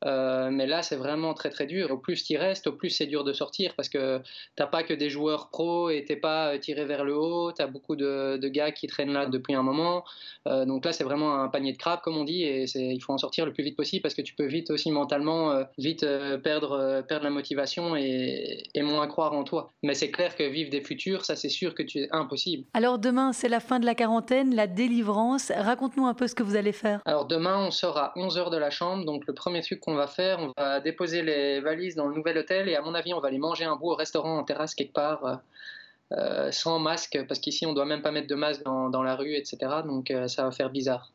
Euh, 0.04 0.50
mais 0.50 0.66
là, 0.66 0.82
c'est 0.82 0.96
vraiment 0.96 1.34
très 1.34 1.50
très 1.50 1.66
dur. 1.66 1.90
Au 1.90 1.98
plus 1.98 2.24
tu 2.24 2.36
restes, 2.36 2.66
au 2.66 2.72
plus 2.72 2.90
c'est 2.90 3.06
dur 3.06 3.24
de 3.24 3.32
sortir 3.32 3.74
parce 3.76 3.88
que 3.88 4.20
t'as 4.56 4.66
pas 4.66 4.82
que 4.82 4.94
des 4.94 5.10
joueurs 5.10 5.48
pros 5.50 5.90
et 5.90 6.04
t'es 6.04 6.16
pas 6.16 6.54
euh, 6.54 6.58
tiré 6.58 6.84
vers 6.84 7.04
le 7.04 7.16
haut. 7.16 7.52
Tu 7.52 7.62
as 7.62 7.66
beaucoup 7.66 7.96
de, 7.96 8.38
gars 8.48 8.72
qui 8.72 8.86
traînent 8.86 9.12
là 9.12 9.26
depuis 9.26 9.54
un 9.54 9.62
moment. 9.62 10.04
Euh, 10.48 10.64
donc 10.64 10.84
là, 10.84 10.92
c'est 10.92 11.04
vraiment 11.04 11.40
un 11.40 11.48
panier 11.48 11.72
de 11.72 11.78
crabes, 11.78 12.00
comme 12.02 12.16
on 12.16 12.24
dit, 12.24 12.42
et 12.42 12.64
il 12.74 13.00
faut 13.00 13.12
en 13.12 13.18
sortir 13.18 13.46
le 13.46 13.52
plus 13.52 13.64
vite 13.64 13.76
possible 13.76 14.02
parce 14.02 14.14
que 14.14 14.22
tu 14.22 14.34
peux 14.34 14.46
vite 14.46 14.70
aussi 14.70 14.90
mentalement 14.90 15.62
vite 15.78 16.06
perdre, 16.42 17.02
perdre 17.08 17.24
la 17.24 17.30
motivation 17.30 17.96
et, 17.96 18.64
et, 18.74 18.82
moins 18.82 19.06
croire 19.06 19.32
en 19.32 19.44
toi. 19.44 19.70
Mais 19.82 19.94
c'est 19.94 20.10
clair 20.10 20.36
que 20.36 20.42
vivre 20.42 20.70
des 20.70 20.82
futurs, 20.82 21.24
ça 21.24 21.36
c'est 21.36 21.48
sûr 21.48 21.74
que 21.74 21.82
tu 21.82 22.00
es 22.00 22.08
impossible. 22.10 22.64
Alors 22.74 22.98
demain, 22.98 23.32
c'est 23.32 23.48
la 23.48 23.60
fin 23.60 23.78
de 23.78 23.86
la 23.86 23.94
quarantaine, 23.94 24.54
la 24.54 24.66
délivrance. 24.66 25.52
Raconte-nous 25.54 26.06
un 26.06 26.14
peu 26.14 26.26
ce 26.26 26.34
que 26.34 26.42
vous 26.42 26.56
allez 26.56 26.72
faire. 26.72 27.00
Alors 27.04 27.26
demain, 27.26 27.66
on 27.66 27.70
sort 27.70 27.96
à 27.96 28.12
11h 28.16 28.50
de 28.50 28.56
la 28.56 28.70
chambre. 28.70 29.04
Donc 29.04 29.26
le 29.26 29.34
premier 29.34 29.62
truc 29.62 29.80
qu'on 29.80 29.91
va 29.94 30.06
faire, 30.06 30.38
on 30.40 30.52
va 30.56 30.80
déposer 30.80 31.22
les 31.22 31.60
valises 31.60 31.94
dans 31.94 32.06
le 32.06 32.14
nouvel 32.14 32.38
hôtel 32.38 32.68
et 32.68 32.76
à 32.76 32.82
mon 32.82 32.94
avis, 32.94 33.14
on 33.14 33.20
va 33.20 33.28
aller 33.28 33.38
manger 33.38 33.64
un 33.64 33.76
bout 33.76 33.90
au 33.90 33.94
restaurant 33.94 34.38
en 34.38 34.44
terrasse 34.44 34.74
quelque 34.74 34.92
part. 34.92 35.24
Euh, 35.24 35.36
euh, 36.12 36.52
sans 36.52 36.78
masque, 36.78 37.18
parce 37.26 37.40
qu'ici 37.40 37.64
on 37.64 37.72
doit 37.72 37.86
même 37.86 38.02
pas 38.02 38.10
mettre 38.10 38.26
de 38.26 38.34
masque 38.34 38.62
dans, 38.64 39.02
la 39.02 39.16
rue, 39.16 39.34
etc. 39.34 39.56
Donc 39.86 40.10
euh, 40.10 40.28
ça 40.28 40.44
va 40.44 40.50
faire 40.50 40.68
bizarre. 40.68 41.10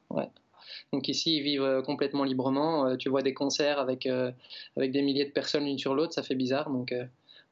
Donc 0.91 1.07
ici 1.07 1.37
ils 1.37 1.43
vivent 1.43 1.83
complètement 1.85 2.23
librement. 2.23 2.97
tu 2.97 3.07
vois 3.07 3.21
des 3.21 3.35
concerts 3.35 3.77
avec, 3.77 4.07
avec 4.75 4.91
des 4.91 5.03
milliers 5.03 5.25
de 5.25 5.31
personnes 5.31 5.65
l'une 5.65 5.77
sur 5.77 5.93
l'autre, 5.93 6.13
ça 6.13 6.23
fait 6.23 6.33
bizarre. 6.33 6.71
Donc 6.71 6.95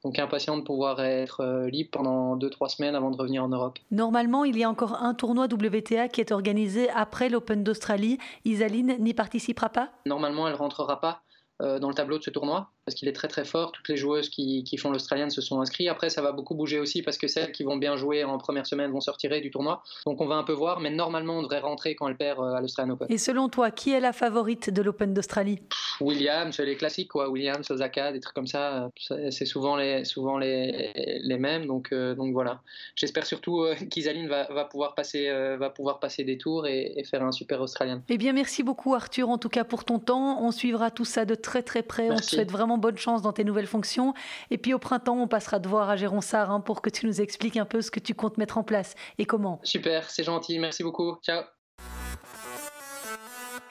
donc 0.05 0.19
impatient 0.19 0.55
de 0.55 0.61
pouvoir 0.61 1.01
être 1.03 1.67
libre 1.71 1.89
pendant 1.91 2.37
2-3 2.37 2.69
semaines 2.69 2.95
avant 2.95 3.09
de 3.09 3.17
revenir 3.17 3.43
en 3.43 3.49
Europe. 3.49 3.79
Normalement, 3.89 4.45
il 4.45 4.57
y 4.57 4.63
a 4.63 4.69
encore 4.69 5.01
un 5.01 5.15
tournoi 5.15 5.47
WTA 5.51 6.09
qui 6.09 6.21
est 6.21 6.31
organisé 6.31 6.89
après 6.91 7.27
l'Open 7.27 7.63
d'Australie. 7.63 8.19
Isaline 8.45 8.97
n'y 8.99 9.15
participera 9.15 9.69
pas? 9.69 9.89
Normalement, 10.05 10.47
elle 10.47 10.53
rentrera 10.53 11.01
pas. 11.01 11.23
Euh, 11.61 11.79
dans 11.79 11.87
le 11.87 11.95
tableau 11.95 12.17
de 12.17 12.23
ce 12.23 12.29
tournoi 12.29 12.69
parce 12.85 12.95
qu'il 12.95 13.07
est 13.07 13.13
très 13.13 13.27
très 13.27 13.45
fort. 13.45 13.71
Toutes 13.71 13.89
les 13.89 13.97
joueuses 13.97 14.29
qui, 14.29 14.63
qui 14.63 14.77
font 14.77 14.91
l'Australienne 14.91 15.31
se 15.31 15.41
sont 15.41 15.59
inscrites. 15.59 15.89
Après, 15.89 16.09
ça 16.09 16.21
va 16.21 16.31
beaucoup 16.31 16.53
bouger 16.53 16.79
aussi 16.79 17.01
parce 17.01 17.17
que 17.17 17.27
celles 17.27 17.51
qui 17.51 17.63
vont 17.63 17.77
bien 17.77 17.97
jouer 17.97 18.23
en 18.23 18.37
première 18.37 18.67
semaine 18.67 18.91
vont 18.91 19.01
se 19.01 19.09
retirer 19.09 19.41
du 19.41 19.49
tournoi. 19.49 19.81
Donc 20.05 20.21
on 20.21 20.27
va 20.27 20.35
un 20.35 20.43
peu 20.43 20.53
voir, 20.53 20.79
mais 20.79 20.91
normalement 20.91 21.39
on 21.39 21.41
devrait 21.41 21.59
rentrer 21.59 21.95
quand 21.95 22.07
elle 22.07 22.17
perd 22.17 22.39
à 22.39 22.61
l'Australian 22.61 22.93
Open. 22.93 23.07
Et 23.09 23.17
selon 23.17 23.49
toi, 23.49 23.71
qui 23.71 23.91
est 23.91 23.99
la 23.99 24.13
favorite 24.13 24.69
de 24.69 24.81
l'Open 24.83 25.13
d'Australie? 25.13 25.59
Williams, 25.99 26.59
les 26.59 26.75
classiques 26.75 27.09
quoi. 27.09 27.29
Williams, 27.29 27.69
Osaka, 27.71 28.11
des 28.11 28.19
trucs 28.19 28.35
comme 28.35 28.47
ça. 28.47 28.89
C'est 29.29 29.45
souvent 29.45 29.75
les, 29.75 30.05
souvent 30.05 30.37
les, 30.37 30.91
les 31.23 31.37
mêmes. 31.37 31.65
Donc, 31.65 31.93
donc 31.93 32.33
voilà. 32.33 32.61
J'espère 32.95 33.25
surtout 33.25 33.65
qu'Isaline 33.89 34.27
va, 34.27 34.43
va, 34.53 34.65
pouvoir 34.65 34.93
passer, 34.93 35.31
va 35.57 35.69
pouvoir 35.71 35.99
passer 35.99 36.23
des 36.23 36.37
tours 36.37 36.67
et, 36.67 36.93
et 36.95 37.03
faire 37.03 37.23
un 37.23 37.31
super 37.31 37.61
Australien. 37.61 38.03
Eh 38.09 38.17
bien, 38.17 38.33
merci 38.33 38.61
beaucoup 38.61 38.93
Arthur, 38.93 39.29
en 39.29 39.37
tout 39.37 39.49
cas 39.49 39.63
pour 39.63 39.85
ton 39.85 39.97
temps. 39.97 40.43
On 40.43 40.51
suivra 40.51 40.91
tout 40.91 41.05
ça 41.05 41.25
de 41.25 41.33
très 41.33 41.63
très 41.63 41.81
près. 41.81 42.11
On 42.11 42.17
te 42.17 42.23
souhaite 42.23 42.51
vraiment 42.51 42.74
bonne 42.77 42.97
chance 42.97 43.21
dans 43.21 43.33
tes 43.33 43.43
nouvelles 43.43 43.67
fonctions. 43.67 44.13
Et 44.51 44.57
puis 44.57 44.73
au 44.73 44.79
printemps, 44.79 45.17
on 45.17 45.27
passera 45.27 45.59
te 45.59 45.67
voir 45.67 45.89
à 45.89 45.95
Géronsard 45.95 46.51
hein, 46.51 46.61
pour 46.61 46.81
que 46.81 46.89
tu 46.89 47.05
nous 47.05 47.21
expliques 47.21 47.57
un 47.57 47.65
peu 47.65 47.81
ce 47.81 47.91
que 47.91 47.99
tu 47.99 48.13
comptes 48.13 48.37
mettre 48.37 48.57
en 48.57 48.63
place 48.63 48.95
et 49.17 49.25
comment? 49.25 49.59
Super, 49.63 50.09
c'est 50.09 50.23
gentil. 50.23 50.59
Merci 50.59 50.83
beaucoup. 50.83 51.17
Ciao. 51.23 51.54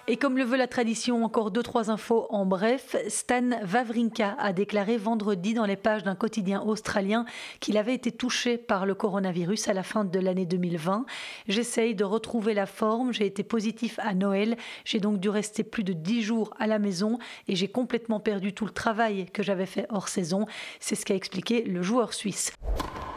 Et 0.07 0.19
comme 0.19 0.37
le 0.37 0.45
veut 0.45 0.59
la 0.59 0.67
tradition, 0.67 1.25
encore 1.25 1.51
deux 1.51 1.63
trois 1.63 1.91
infos 1.91 2.27
en 2.29 2.45
bref. 2.45 2.95
Stan 3.09 3.53
Wawrinka 3.73 4.37
a 4.39 4.53
déclaré 4.53 4.99
vendredi 4.99 5.55
dans 5.55 5.65
les 5.65 5.77
pages 5.77 6.03
d'un 6.03 6.15
quotidien 6.15 6.61
australien 6.61 7.25
qu'il 7.59 7.79
avait 7.79 7.95
été 7.95 8.13
touché 8.13 8.59
par 8.59 8.85
le 8.85 8.95
coronavirus 8.95 9.69
à 9.69 9.73
la 9.73 9.83
fin 9.83 10.05
de 10.05 10.19
l'année 10.19 10.45
2020. 10.45 11.07
J'essaye 11.49 11.95
de 11.95 12.05
retrouver 12.05 12.53
la 12.53 12.67
forme. 12.67 13.15
J'ai 13.15 13.25
été 13.25 13.43
positif 13.43 13.99
à 14.03 14.13
Noël. 14.13 14.59
J'ai 14.85 15.01
donc 15.01 15.21
dû 15.21 15.31
rester 15.31 15.65
plus 15.65 15.85
de 15.85 15.95
dix 15.95 16.21
jours 16.21 16.53
à 16.59 16.67
la 16.67 16.79
maison 16.79 17.19
et 17.49 17.57
j'ai 17.57 17.69
complètement 17.69 18.21
perdu 18.21 18.53
tout 18.53 18.67
le 18.67 18.73
travail 18.73 19.25
que 19.33 19.43
j'avais 19.43 19.65
fait 19.65 19.87
hors 19.89 20.09
saison. 20.09 20.45
C'est 20.81 20.97
ce 20.97 21.07
qu'a 21.07 21.15
expliqué 21.15 21.63
le 21.63 21.81
joueur 21.81 22.13
suisse. 22.13 22.53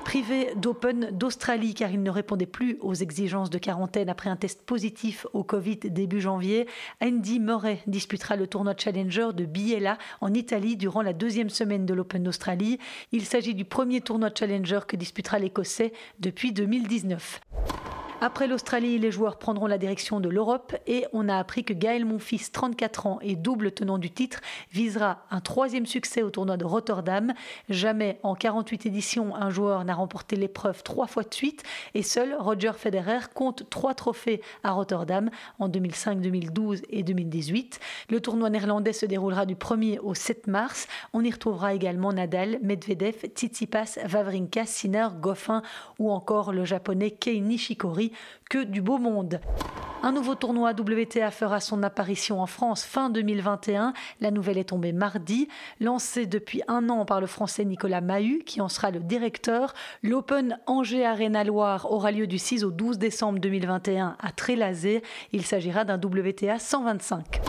Privé 0.07 0.53
d'Open 0.55 1.09
d'Australie 1.11 1.73
car 1.73 1.91
il 1.91 2.01
ne 2.01 2.09
répondait 2.09 2.45
plus 2.45 2.77
aux 2.79 2.93
exigences 2.93 3.49
de 3.49 3.57
quarantaine 3.57 4.07
après 4.07 4.29
un 4.29 4.37
test 4.37 4.61
positif 4.61 5.27
au 5.33 5.43
Covid 5.43 5.79
début 5.83 6.21
janvier, 6.21 6.65
Andy 7.01 7.39
Murray 7.39 7.79
disputera 7.87 8.35
le 8.35 8.47
tournoi 8.47 8.73
Challenger 8.77 9.29
de 9.33 9.45
Biella 9.45 9.97
en 10.21 10.33
Italie 10.33 10.77
durant 10.77 11.01
la 11.01 11.13
deuxième 11.13 11.49
semaine 11.49 11.85
de 11.85 11.93
l'Open 11.93 12.23
d'Australie. 12.23 12.79
Il 13.11 13.25
s'agit 13.25 13.55
du 13.55 13.65
premier 13.65 14.01
tournoi 14.01 14.29
Challenger 14.37 14.79
que 14.87 14.95
disputera 14.95 15.39
l'Écossais 15.39 15.93
depuis 16.19 16.51
2019. 16.51 17.41
Après 18.19 18.47
l'Australie, 18.47 18.97
les 18.97 19.11
joueurs 19.11 19.37
prendront 19.37 19.67
la 19.67 19.77
direction 19.77 20.19
de 20.19 20.27
l'Europe 20.27 20.75
et 20.87 21.05
on 21.13 21.29
a 21.29 21.37
appris 21.37 21.63
que 21.63 21.73
Gaël 21.73 22.03
Monfils, 22.03 22.51
34 22.51 23.05
ans 23.05 23.19
et 23.21 23.35
double 23.35 23.71
tenant 23.71 23.99
du 23.99 24.09
titre, 24.09 24.41
visera 24.71 25.19
un 25.29 25.39
troisième 25.39 25.85
succès 25.85 26.23
au 26.23 26.31
tournoi 26.31 26.57
de 26.57 26.65
Rotterdam. 26.65 27.35
Jamais 27.69 28.19
en 28.23 28.33
48 28.33 28.87
éditions, 28.87 29.35
un 29.35 29.51
joueur 29.51 29.85
n'a 29.85 29.93
remporté 29.93 30.35
l'épreuve 30.35 30.81
trois 30.81 31.05
fois 31.05 31.21
de 31.21 31.33
suite 31.33 31.61
et 31.93 32.01
seul 32.01 32.35
Roger 32.39 32.71
Federer 32.75 33.19
compte 33.35 33.69
trois 33.69 33.93
trophées 33.93 34.41
à 34.63 34.71
Rotterdam 34.71 35.29
en 35.59 35.67
2005, 35.67 36.19
2012 36.19 36.81
et 36.89 37.03
2018. 37.03 37.79
Le 38.09 38.19
tournoi 38.19 38.49
néerlandais 38.49 38.93
se 38.93 39.05
déroulera 39.05 39.45
du 39.45 39.53
1er 39.53 39.99
au 39.99 40.15
7 40.15 40.47
mars. 40.47 40.87
On 41.13 41.23
y 41.23 41.29
retrouvera 41.29 41.75
également 41.75 42.11
Nadal, 42.13 42.57
Medvedev, 42.63 43.27
Tsitsipas, 43.35 43.99
Vavrinka, 44.05 44.65
Sinner, 44.65 45.09
Goffin 45.21 45.61
ou 45.99 46.11
encore 46.11 46.51
le 46.51 46.65
japonais 46.65 47.11
Kei 47.11 47.41
Nishikori 47.41 48.06
que 48.49 48.63
du 48.63 48.81
beau 48.81 48.97
monde. 48.97 49.39
Un 50.03 50.11
nouveau 50.11 50.35
tournoi 50.35 50.71
WTA 50.71 51.31
fera 51.31 51.59
son 51.59 51.81
apparition 51.81 52.39
en 52.39 52.45
France 52.45 52.83
fin 52.83 53.09
2021. 53.09 53.93
La 54.21 54.31
nouvelle 54.31 54.59
est 54.59 54.69
tombée 54.69 54.93
mardi. 54.93 55.47
Lancé 55.79 56.27
depuis 56.27 56.61
un 56.67 56.89
an 56.89 57.03
par 57.03 57.19
le 57.19 57.27
français 57.27 57.65
Nicolas 57.65 58.01
Mahut, 58.01 58.43
qui 58.45 58.61
en 58.61 58.69
sera 58.69 58.91
le 58.91 58.99
directeur, 58.99 59.73
l'Open 60.03 60.59
Angers 60.67 61.05
Arena 61.05 61.43
Loire 61.43 61.91
aura 61.91 62.11
lieu 62.11 62.27
du 62.27 62.37
6 62.37 62.63
au 62.63 62.71
12 62.71 62.99
décembre 62.99 63.39
2021 63.39 64.15
à 64.19 64.31
Trélazé. 64.31 65.01
Il 65.33 65.43
s'agira 65.43 65.83
d'un 65.83 65.97
WTA 65.97 66.59
125. 66.59 67.41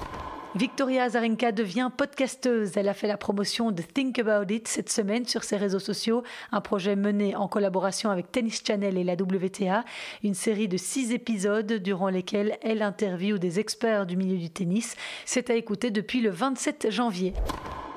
Victoria 0.55 1.05
Azarenka 1.05 1.53
devient 1.53 1.91
podcasteuse. 1.95 2.77
Elle 2.77 2.89
a 2.89 2.95
fait 2.95 3.07
la 3.07 3.19
promotion 3.19 3.71
de 3.71 3.83
Think 3.83 4.19
About 4.19 4.53
It 4.53 4.67
cette 4.67 4.89
semaine 4.89 5.27
sur 5.27 5.45
ses 5.45 5.59
réseaux 5.59 5.79
sociaux, 5.79 6.23
un 6.53 6.63
projet 6.63 6.97
mené 6.97 7.37
en 7.37 7.49
collaboration 7.49 8.11
avec 8.11 8.33
Tennis 8.33 8.63
Channel 8.67 8.97
et 8.97 9.05
la 9.05 9.13
WTA, 9.13 9.85
une 10.25 10.35
série 10.35 10.67
de 10.67 10.79
six 10.79 11.13
épisodes 11.13 11.75
durant 11.75 12.09
lesquels 12.09 12.59
elle 12.63 12.83
interviewe 12.83 13.39
des 13.39 13.61
experts 13.61 14.07
du 14.07 14.17
milieu 14.17 14.39
du 14.39 14.49
tennis. 14.49 14.97
C'est 15.27 15.51
à 15.51 15.55
écouter 15.55 15.91
depuis 15.91 16.23
le 16.23 16.31
27 16.31 16.91
janvier. 16.91 17.35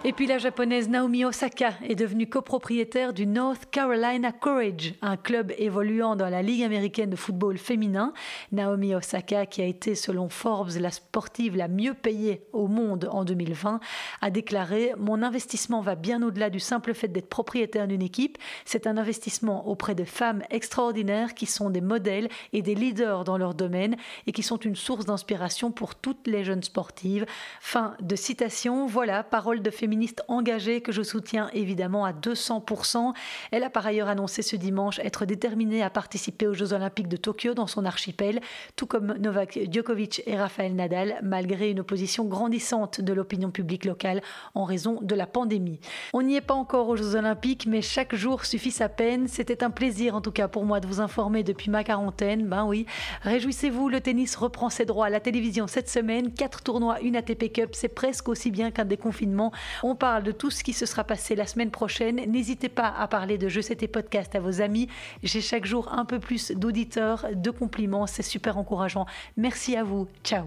Et 0.04 0.14
puis 0.14 0.26
la 0.26 0.40
japonaise 0.40 0.90
Naomi 0.90 1.26
Osaka 1.26 1.74
est 1.88 1.94
devenue 1.94 2.28
copropriétaire 2.28 3.14
du 3.14 3.28
North 3.28 3.68
Carolina 3.70 4.32
Courage, 4.32 4.96
un 5.04 5.16
club 5.16 5.54
évoluant 5.60 6.16
dans 6.16 6.28
la 6.28 6.42
Ligue 6.42 6.64
américaine 6.64 7.12
de 7.12 7.16
football 7.16 7.60
féminin. 7.60 8.12
Naomi 8.52 8.96
Osaka, 8.96 9.46
qui 9.46 9.62
a 9.62 9.66
été 9.66 9.94
selon 9.94 10.28
Forbes 10.28 10.72
la 10.80 10.90
sportive 10.90 11.56
la 11.56 11.68
mieux 11.68 11.94
payée 11.94 12.42
au 12.52 12.68
monde 12.68 13.10
en 13.12 13.24
2020, 13.24 13.80
a 14.22 14.30
déclaré 14.32 14.94
Mon 14.98 15.22
investissement 15.22 15.82
va 15.82 15.94
bien 15.94 16.24
au-delà 16.24 16.50
du 16.50 16.60
simple 16.60 16.96
fait 16.96 17.08
d'être 17.08 17.30
propriétaire 17.30 17.88
d'une 17.88 18.02
équipe. 18.02 18.40
C'est 18.66 18.88
un 18.88 18.98
investissement 18.98 19.68
auprès 19.68 19.94
de 19.94 20.04
femmes 20.04 20.42
extraordinaires 20.50 21.36
qui 21.36 21.46
sont 21.46 21.70
des 21.70 21.80
modèles 21.80 22.28
et 22.54 22.64
des 22.64 22.74
leaders 22.74 23.24
dans 23.24 23.38
leur 23.38 23.54
domaine 23.54 23.96
et 24.26 24.32
qui 24.32 24.42
sont 24.42 24.58
une 24.58 24.76
source 24.76 25.06
d'inspiration 25.06 25.72
pour 25.72 25.94
toutes 25.94 26.26
les 26.26 26.44
jeunes 26.44 26.64
sportives. 26.64 27.28
Fin 27.60 27.96
de 28.02 28.16
citation. 28.16 28.88
Voilà, 28.88 29.22
parole 29.22 29.62
de 29.62 29.70
féminine 29.70 29.91
féministe 29.92 30.24
engagée 30.30 30.80
que 30.80 30.94
je 30.94 31.02
soutiens 31.02 31.50
évidemment 31.54 32.06
à 32.06 32.14
200%. 32.14 33.12
Elle 33.52 33.66
a 33.66 33.70
par 33.70 33.86
ailleurs 33.86 34.08
annoncé 34.08 34.42
ce 34.42 34.56
dimanche 34.56 35.00
être 35.00 35.26
déterminée 35.26 35.84
à 35.84 35.90
participer 35.90 36.48
aux 36.48 36.54
Jeux 36.54 36.72
Olympiques 36.72 37.10
de 37.10 37.18
Tokyo 37.18 37.54
dans 37.54 37.68
son 37.68 37.84
archipel, 37.84 38.40
tout 38.78 38.86
comme 38.86 39.18
Novak 39.18 39.60
Djokovic 39.70 40.24
et 40.28 40.38
Rafael 40.38 40.76
Nadal, 40.76 41.20
malgré 41.24 41.72
une 41.72 41.82
opposition 41.82 42.24
grandissante 42.24 43.02
de 43.02 43.12
l'opinion 43.12 43.52
publique 43.52 43.84
locale 43.84 44.22
en 44.56 44.64
raison 44.64 44.98
de 45.02 45.14
la 45.14 45.28
pandémie. 45.28 45.82
On 46.14 46.22
n'y 46.22 46.38
est 46.38 46.42
pas 46.42 46.54
encore 46.54 46.88
aux 46.88 46.96
Jeux 46.96 47.16
Olympiques, 47.16 47.66
mais 47.68 47.82
chaque 47.82 48.16
jour 48.16 48.46
suffit 48.46 48.72
sa 48.72 48.88
peine. 48.88 49.28
C'était 49.28 49.62
un 49.62 49.72
plaisir 49.72 50.16
en 50.16 50.22
tout 50.22 50.32
cas 50.32 50.48
pour 50.48 50.64
moi 50.64 50.80
de 50.80 50.88
vous 50.88 51.02
informer 51.02 51.44
depuis 51.44 51.70
ma 51.70 51.84
quarantaine. 51.84 52.48
Ben 52.48 52.64
oui, 52.64 52.86
réjouissez-vous, 53.24 53.90
le 53.90 54.00
tennis 54.00 54.38
reprend 54.38 54.70
ses 54.70 54.86
droits 54.86 55.08
à 55.08 55.10
la 55.10 55.20
télévision 55.20 55.68
cette 55.68 55.90
semaine. 55.90 56.34
Quatre 56.34 56.64
tournois, 56.64 57.02
une 57.02 57.18
ATP 57.18 57.52
Cup, 57.52 57.72
c'est 57.74 57.94
presque 57.94 58.30
aussi 58.30 58.52
bien 58.52 58.72
qu'un 58.72 58.86
déconfinement. 58.86 59.52
On 59.84 59.96
parle 59.96 60.24
de 60.24 60.32
tout 60.32 60.52
ce 60.52 60.63
qui 60.63 60.74
se 60.74 60.86
sera 60.86 61.04
passé 61.04 61.36
la 61.36 61.48
semaine 61.48 61.72
prochaine. 61.72 62.17
N'hésitez 62.28 62.70
pas 62.70 62.88
à 62.88 63.08
parler 63.08 63.38
de 63.38 63.50
Je 63.50 63.62
C'était 63.62 63.88
Podcast 63.88 64.36
à 64.36 64.39
vos 64.39 64.62
amis. 64.62 64.88
J'ai 65.24 65.41
chaque 65.41 65.65
jour 65.65 65.91
un 65.94 66.06
peu 66.06 66.20
plus 66.20 66.52
d'auditeurs, 66.52 67.26
de 67.34 67.50
compliments. 67.50 68.08
C'est 68.08 68.24
super 68.24 68.58
encourageant. 68.58 69.06
Merci 69.38 69.76
à 69.76 69.84
vous. 69.84 70.08
Ciao. 70.24 70.46